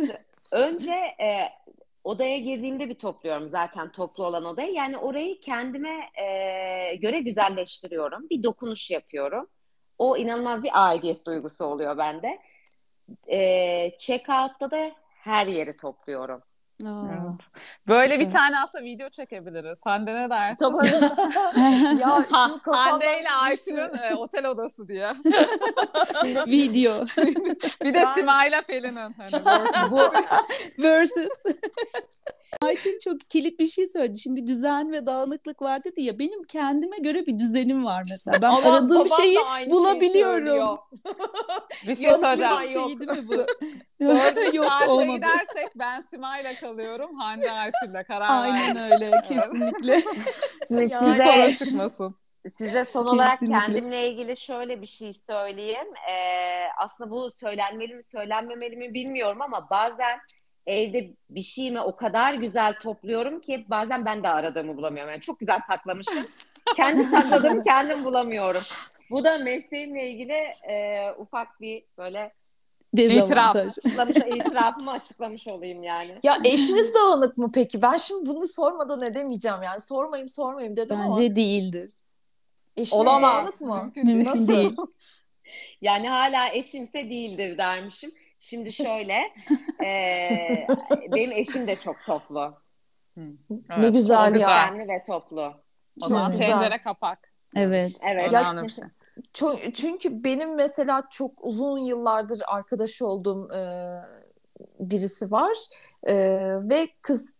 Önce 0.53 0.93
e, 0.95 1.49
odaya 2.07 2.39
girdiğimde 2.39 2.89
bir 2.89 2.95
topluyorum 2.95 3.49
zaten 3.49 3.93
toplu 3.93 4.25
olan 4.27 4.45
odayı. 4.45 4.73
Yani 4.73 4.99
orayı 4.99 5.41
kendime 5.41 6.11
e, 6.15 6.97
göre 6.97 7.21
güzelleştiriyorum. 7.21 8.31
Bir 8.31 8.43
dokunuş 8.43 8.91
yapıyorum. 8.91 9.47
O 9.99 10.17
inanılmaz 10.17 10.63
bir 10.63 10.71
aidiyet 10.75 11.27
duygusu 11.27 11.65
oluyor 11.65 11.99
bende. 11.99 12.39
E, 13.27 13.39
check-out'ta 13.99 14.71
da 14.71 14.93
her 15.09 15.47
yeri 15.47 15.77
topluyorum. 15.77 16.43
Evet. 16.85 17.41
Böyle 17.89 18.19
bir 18.21 18.25
süper. 18.25 18.41
tane 18.41 18.61
aslında 18.61 18.85
video 18.85 19.09
çekebiliriz. 19.09 19.81
Hande 19.85 20.15
ne 20.15 20.31
dersin? 20.31 20.65
Tabii. 20.65 20.87
ya 22.01 22.25
şimdi 22.25 22.63
kafamdan 22.63 22.91
Hande 22.91 23.05
ile 23.21 23.21
bir 23.21 23.45
Ayşe'nin 23.45 24.11
e, 24.11 24.15
otel 24.15 24.47
odası 24.47 24.89
diye. 24.89 25.09
Video 26.47 27.07
Bir 27.85 27.95
de 27.95 28.03
Ben- 28.03 28.15
Sima'yla 28.15 28.63
Pelin'in. 28.63 28.97
Hani 28.97 29.45
versus. 29.47 29.91
Bu 29.91 30.01
versus. 30.83 31.43
Aytül 32.61 32.99
çok 33.05 33.21
kilit 33.21 33.61
bir 33.61 33.67
şey 33.67 33.87
söyledi. 33.87 34.19
Şimdi 34.19 34.47
düzen 34.47 34.93
ve 34.93 35.07
dağınıklık 35.07 35.63
var 35.63 35.85
dedi 35.85 36.03
ya. 36.03 36.19
Benim 36.19 36.45
kendime 36.45 36.99
göre 36.99 37.27
bir 37.27 37.39
düzenim 37.39 37.85
var 37.85 38.05
mesela. 38.11 38.43
Ben 38.43 38.49
Ama 38.49 38.73
aradığım 38.73 39.09
şeyi 39.09 39.39
bulabiliyorum. 39.67 40.79
bir 41.87 41.95
şey 41.95 42.11
söyleyeceğim. 42.11 42.53
Sima. 42.69 42.87
Şeyi 42.87 43.01
değil 43.01 43.11
mi 43.11 43.29
bu? 43.29 43.47
Dördüncü 44.01 44.57
Yok 44.57 44.89
olmadı. 44.89 45.17
gidersek 45.17 45.69
ben 45.77 46.01
Sima'yla 46.01 46.55
kalıyorum. 46.55 47.15
Hande 47.19 47.51
Aytül'le 47.53 48.03
karar 48.07 48.43
Aynen 48.43 48.77
verdim. 48.77 48.83
öyle 48.93 49.21
kesinlikle. 49.23 50.01
şimdi 50.69 50.93
Ya, 50.93 51.01
size 51.01 51.25
Sonra 51.25 51.53
çıkmasın. 51.53 52.15
Size 52.59 52.85
son 52.85 53.07
olarak 53.07 53.41
Kesinlikle. 53.41 53.65
kendimle 53.65 54.09
ilgili 54.11 54.37
şöyle 54.37 54.83
bir 54.83 54.87
şey 54.87 55.13
söyleyeyim. 55.15 55.87
Ee, 56.11 56.67
aslında 56.79 57.11
bu 57.11 57.31
söylenmeli 57.41 57.95
mi 57.95 58.03
söylenmemeli 58.03 58.77
mi 58.77 58.95
bilmiyorum 58.95 59.43
ama 59.43 59.71
bazen 59.71 60.19
evde 60.67 61.11
bir 61.31 61.43
şeyimi 61.43 61.81
o 61.81 61.97
kadar 61.97 62.35
güzel 62.35 62.75
topluyorum 62.81 63.41
ki 63.41 63.65
bazen 63.69 64.05
ben 64.05 64.23
de 64.23 64.29
aradığımı 64.29 64.77
bulamıyorum. 64.77 65.11
Yani 65.13 65.21
çok 65.21 65.41
güzel 65.41 65.61
saklamışım. 65.67 66.15
Kendi 66.77 67.05
sakladığımı 67.05 67.63
kendim 67.63 68.05
bulamıyorum. 68.05 68.63
Bu 69.11 69.25
da 69.25 69.39
mesleğimle 69.39 70.11
ilgili 70.11 70.33
e, 70.69 71.11
ufak 71.19 71.61
bir 71.61 71.85
böyle 71.99 72.33
Dezavantaj. 72.97 73.79
açıklamış, 73.79 74.17
itirafımı 74.17 74.91
açıklamış 74.91 75.49
olayım 75.49 75.83
yani. 75.83 76.19
Ya 76.23 76.39
eşiniz 76.45 76.95
dağınık 76.95 77.37
mı 77.39 77.51
peki? 77.55 77.83
Ben 77.83 77.97
şimdi 77.97 78.31
bunu 78.31 78.49
sormadan 78.49 79.01
edemeyeceğim 79.11 79.63
yani. 79.63 79.81
Sormayayım 79.81 80.29
sormayayım 80.29 80.77
dedim 80.77 80.97
ama. 81.01 81.07
Bence 81.07 81.37
değildir. 81.37 81.93
Eşine 82.77 82.99
Olamaz. 83.01 83.33
dağınık 83.37 83.61
mı? 83.61 83.83
Mümkün 83.83 84.07
Mümkün 84.07 84.31
Nasıl? 84.31 84.49
değil. 84.49 84.77
Yani 85.83 86.09
hala 86.09 86.49
eşimse 86.49 87.11
değildir 87.11 87.59
dermişim. 87.59 88.13
Şimdi 88.41 88.73
şöyle, 88.73 89.15
e, 89.85 90.67
benim 91.13 91.33
eşim 91.33 91.67
de 91.67 91.77
çok 91.77 91.97
toplu. 92.07 92.55
Ne 93.79 93.89
güzel 93.89 94.17
ya. 94.19 94.35
Düzenli 94.35 94.89
ve 94.89 95.05
toplu. 95.07 95.55
O 96.03 96.09
zaman 96.09 96.33
Güzel. 96.33 96.47
tencere 96.47 96.79
kapak. 96.79 97.19
Evet. 97.57 97.93
Evet. 98.11 98.31
Şey. 98.31 98.41
Ço- 98.41 98.91
Çünkü 99.75 100.25
benim 100.25 100.55
mesela 100.55 101.03
çok 101.11 101.33
uzun 101.45 101.79
yıllardır 101.79 102.43
arkadaş 102.47 103.03
olduğum 103.03 103.49
e, 103.55 103.61
birisi 104.81 105.31
var 105.31 105.59
E, 106.03 106.15
ve 106.69 106.89
kız 107.03 107.37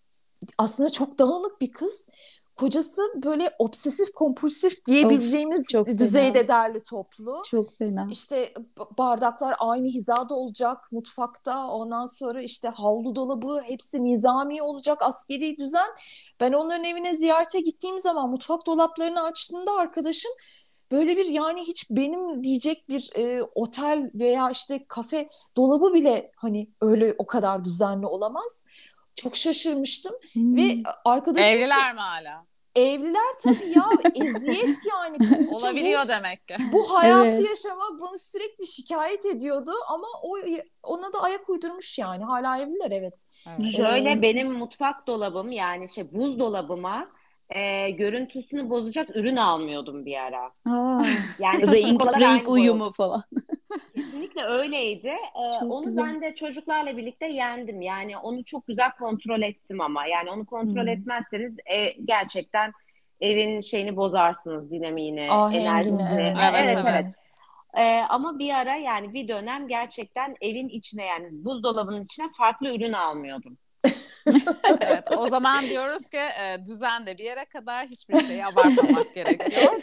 aslında 0.59 0.91
çok 0.91 1.19
dağınık 1.19 1.61
bir 1.61 1.73
kız. 1.73 2.09
Kocası 2.57 3.03
böyle 3.25 3.51
obsesif 3.59 4.13
kompulsif 4.13 4.87
diyebileceğimiz 4.87 5.61
Of, 5.61 5.69
çok 5.69 5.87
fena. 5.87 5.99
düzeyde 5.99 6.49
derli 6.49 6.83
toplu. 6.83 7.43
Çok 7.47 7.79
fena. 7.79 8.09
İşte 8.11 8.55
bardaklar 8.99 9.57
aynı 9.59 9.87
hizada 9.89 10.35
olacak 10.35 10.93
mutfakta. 10.93 11.67
Ondan 11.69 12.07
sonra 12.07 12.43
işte 12.43 12.69
havlu 12.69 13.15
dolabı 13.17 13.61
hepsi 13.65 14.03
nizami 14.03 14.63
olacak 14.63 15.03
askeri 15.03 15.59
düzen. 15.59 15.89
Ben 16.41 16.53
onların 16.53 16.85
evine 16.85 17.15
ziyarete 17.15 17.61
gittiğim 17.61 17.99
zaman 17.99 18.31
mutfak 18.31 18.67
dolaplarını 18.67 19.23
açtığında 19.23 19.73
arkadaşım 19.73 20.33
böyle 20.91 21.17
bir 21.17 21.25
yani 21.25 21.61
hiç 21.63 21.91
benim 21.91 22.45
diyecek 22.45 22.89
bir 22.89 23.11
e, 23.17 23.43
otel 23.43 24.11
veya 24.15 24.51
işte 24.51 24.85
kafe 24.89 25.29
dolabı 25.57 25.95
bile 25.95 26.31
hani 26.37 26.69
öyle 26.81 27.15
o 27.19 27.27
kadar 27.27 27.65
düzenli 27.65 28.07
olamaz. 28.07 28.65
Çok 29.15 29.37
şaşırmıştım 29.37 30.15
Hmm. 30.33 30.57
ve 30.57 30.83
arkadaşım 31.05 31.59
Evliler 31.59 31.95
mi 31.95 32.01
hala? 32.01 32.47
evliler 32.77 33.33
tabii 33.43 33.73
ya 33.77 33.85
eziyet 34.27 34.77
yani 34.93 35.19
kız 35.19 35.31
için 35.33 35.51
bu- 35.51 35.57
Olabiliyor 35.57 36.09
demek 36.09 36.49
ki. 36.49 36.55
bu 36.73 36.95
hayatı 36.95 37.29
Evet. 37.29 37.47
yaşamak 37.49 37.91
bunu 38.01 38.19
sürekli 38.19 38.67
şikayet 38.67 39.27
ediyordu 39.27 39.71
ama 39.89 40.07
o 40.23 40.37
ona 40.83 41.13
da 41.13 41.23
ayak 41.23 41.49
uydurmuş 41.49 41.99
yani. 41.99 42.25
Hala 42.25 42.59
evliler 42.59 42.91
evet. 42.91 43.27
Evet. 43.47 43.73
Şöyle 43.77 44.11
Evet. 44.11 44.23
benim 44.23 44.53
mutfak 44.53 45.07
dolabım 45.07 45.53
yani 45.53 45.89
şey 45.89 46.13
buzdolabıma 46.15 47.09
e, 47.51 47.91
görüntüsünü 47.91 48.71
bozacak 48.71 49.17
ürün 49.17 49.37
almıyordum 49.37 50.07
bir 50.07 50.17
ara. 50.17 50.45
Aa, 50.67 51.03
Yani 51.39 51.67
renk, 51.73 52.21
renk 52.21 52.49
uyumu 52.49 52.93
falan. 52.93 53.23
Kesinlikle 53.95 54.45
öyleydi. 54.45 55.09
Ee, 55.37 55.65
onu 55.65 55.85
güzel. 55.85 56.05
ben 56.05 56.23
de 56.23 56.35
çocuklarla 56.35 56.97
birlikte 56.97 57.27
yendim. 57.27 57.83
Yani 57.83 58.19
onu 58.19 58.45
çok 58.45 58.67
güzel 58.67 58.91
kontrol 58.91 59.43
ettim 59.43 59.81
ama. 59.81 60.07
Yani 60.07 60.31
onu 60.31 60.47
kontrol 60.47 60.81
Hmm. 60.83 60.89
etmezseniz 60.89 61.57
e, 61.67 61.91
gerçekten 62.05 62.73
evin 63.21 63.61
şeyini 63.61 63.97
bozarsınız, 63.97 64.71
dinamiğini, 64.71 65.29
Ahengini, 65.31 65.63
enerjisini. 65.63 66.09
evet. 66.21 66.37
Evet, 66.65 66.79
evet. 66.91 67.15
Ee, 67.79 68.01
ama 68.09 68.39
bir 68.39 68.51
ara 68.55 68.77
yani 68.77 69.15
bir 69.15 69.29
dönem 69.29 69.69
gerçekten 69.69 70.37
evin 70.41 70.69
içine 70.69 71.05
yani 71.05 71.29
buzdolabının 71.33 72.05
içine 72.05 72.27
farklı 72.39 72.77
ürün 72.77 72.93
almıyordum. 72.93 73.59
Evet, 74.81 75.05
o 75.17 75.29
zaman 75.29 75.65
diyoruz 75.69 76.09
ki 76.11 76.17
e, 76.17 76.67
düzen 76.67 77.07
de 77.07 77.19
bir 77.19 77.25
yere 77.25 77.45
kadar 77.45 77.87
hiçbir 77.87 78.27
şeyi 78.27 78.47
abartmamak 78.47 79.15
gerekiyor. 79.15 79.81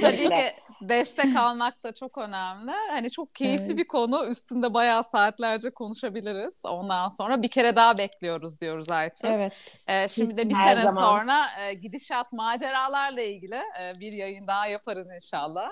Tabii 0.00 0.28
ki 0.28 0.52
destek 0.80 1.36
almak 1.36 1.84
da 1.84 1.92
çok 1.94 2.18
önemli. 2.18 2.72
Hani 2.90 3.10
çok 3.10 3.34
keyifli 3.34 3.66
Evet. 3.66 3.76
bir 3.76 3.86
konu. 3.86 4.26
Üstünde 4.26 4.74
bayağı 4.74 5.04
saatlerce 5.04 5.70
konuşabiliriz. 5.70 6.60
Ondan 6.64 7.08
sonra 7.08 7.42
bir 7.42 7.48
kere 7.50 7.76
daha 7.76 7.98
bekliyoruz 7.98 8.60
diyoruz 8.60 8.90
Ayça. 8.90 9.28
Evet. 9.28 9.84
Ee, 9.88 10.08
şimdi 10.08 10.36
de 10.36 10.48
bir 10.48 10.54
sene 10.54 10.82
zaman. 10.82 11.02
sonra 11.02 11.44
e, 11.60 11.74
gidişat 11.74 12.32
maceralarla 12.32 13.20
ilgili 13.20 13.54
e, 13.54 14.00
bir 14.00 14.12
yayın 14.12 14.46
daha 14.46 14.66
yaparız 14.66 15.06
inşallah. 15.14 15.68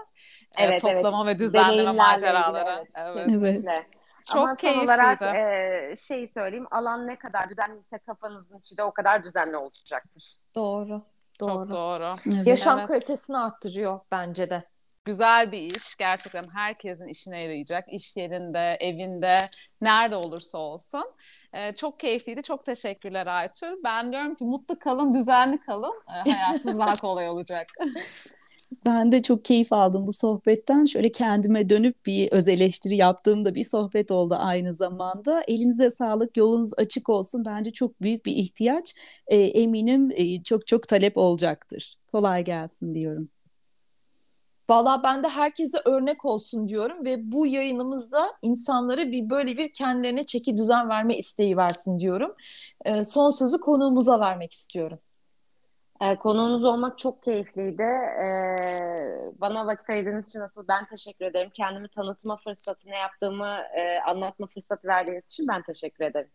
E, 0.59 0.65
Evet, 0.65 0.81
toplama 0.81 1.27
ve 1.27 1.39
düzenleme 1.39 1.71
Deneyimlerle 1.71 1.93
maceraları. 2.13 2.81
ilgili, 2.81 2.93
Evet. 2.95 3.27
Kesinlikle. 3.27 3.87
Çok 4.25 4.37
Ama 4.37 4.47
son 4.47 4.55
keyifliydi. 4.55 4.85
olarak 4.85 5.23
e, 5.23 5.97
şey 5.97 6.27
söyleyeyim, 6.27 6.67
alan 6.71 7.07
ne 7.07 7.17
kadar 7.19 7.49
düzenliyse 7.49 7.99
kafanızın 7.99 8.59
içi 8.59 8.77
de 8.77 8.83
o 8.83 8.93
kadar 8.93 9.25
düzenli 9.25 9.57
olacaktır. 9.57 10.37
Doğru. 10.55 11.03
Doğru. 11.41 11.51
Çok 11.51 11.71
doğru. 11.71 12.15
Evet. 12.37 12.47
Yaşam 12.47 12.79
Evet. 12.79 12.89
kalitesini 12.89 13.39
arttırıyor 13.39 14.01
bence 14.13 14.51
de. 14.51 14.63
Güzel 15.05 15.53
bir 15.53 15.59
iş. 15.77 15.97
Gerçekten 15.97 16.45
herkesin 16.55 17.09
işine 17.09 17.37
yarayacak. 17.37 17.85
İş 17.93 18.17
yerinde, 18.17 18.77
evinde, 18.81 19.39
nerede 19.81 20.17
olursa 20.17 20.59
olsun. 20.59 21.05
Ee, 21.53 21.75
çok 21.75 22.01
keyifliydi. 22.01 22.43
Çok 22.43 22.65
teşekkürler 22.67 23.27
Aytül. 23.27 23.77
Ben 23.85 24.13
diyorum 24.13 24.35
ki 24.35 24.45
mutlu 24.45 24.79
kalın, 24.79 25.15
düzenli 25.15 25.61
kalın. 25.61 26.03
Ee, 26.27 26.31
hayatınız 26.31 26.79
daha 26.79 26.95
kolay 26.97 27.29
olacak. 27.29 27.67
Ben 28.87 29.13
de 29.13 29.23
çok 29.23 29.45
keyif 29.45 29.73
aldım 29.73 30.07
bu 30.07 30.13
sohbetten. 30.13 30.85
Şöyle 30.85 31.13
kendime 31.13 31.69
dönüp 31.69 32.07
bir 32.07 32.33
öz 32.33 32.49
eleştiri 32.49 32.97
yaptığımda 32.97 33.55
bir 33.55 33.65
sohbet 33.65 34.11
oldu 34.11 34.37
aynı 34.39 34.73
zamanda. 34.73 35.43
Elinize 35.49 35.91
sağlık, 35.91 36.37
yolunuz 36.37 36.71
açık 36.77 37.09
olsun. 37.09 37.45
Bence 37.45 37.71
çok 37.73 38.03
büyük 38.03 38.27
bir 38.27 38.33
ihtiyaç. 38.33 38.95
E, 39.27 39.37
eminim 39.37 40.11
e, 40.15 40.43
çok 40.43 40.67
çok 40.67 40.89
talep 40.89 41.19
olacaktır. 41.19 41.97
Kolay 42.13 42.45
gelsin 42.45 42.95
diyorum. 42.95 43.29
Valla 44.71 45.03
ben 45.03 45.23
de 45.23 45.29
herkese 45.29 45.79
örnek 45.85 46.25
olsun 46.25 46.69
diyorum 46.69 47.05
ve 47.05 47.33
bu 47.33 47.47
yayınımızda 47.47 48.33
insanlara 48.43 49.11
bir 49.13 49.31
böyle 49.31 49.57
bir 49.57 49.73
kendilerine 49.73 50.25
çeki 50.27 50.57
düzen 50.57 50.89
verme 50.89 51.17
isteği 51.17 51.57
versin 51.57 52.01
diyorum. 52.01 52.35
Ee, 52.85 53.05
son 53.05 53.31
sözü 53.31 53.59
konuğumuza 53.59 54.21
vermek 54.21 54.53
istiyorum. 54.53 54.99
Ee, 56.05 56.17
konuğunuz 56.17 56.65
olmak 56.65 56.99
çok 56.99 57.23
keyifliydi. 57.23 57.83
Ee, 57.83 59.41
bana 59.41 59.67
vakit 59.67 59.91
ayırdığınız 59.91 60.29
için 60.29 60.41
asıl 60.41 60.69
ben 60.69 60.87
teşekkür 60.87 61.25
ederim. 61.25 61.51
Kendimi 61.55 61.89
tanıtma 61.89 62.37
fırsatı, 62.37 62.91
ne 62.91 62.99
yaptığımı 62.99 63.47
e, 63.77 64.01
anlatma 64.01 64.47
fırsatı 64.47 64.89
verdiğiniz 64.89 65.25
için 65.25 65.49
ben 65.49 65.63
teşekkür 65.63 66.05
ederim. 66.05 66.31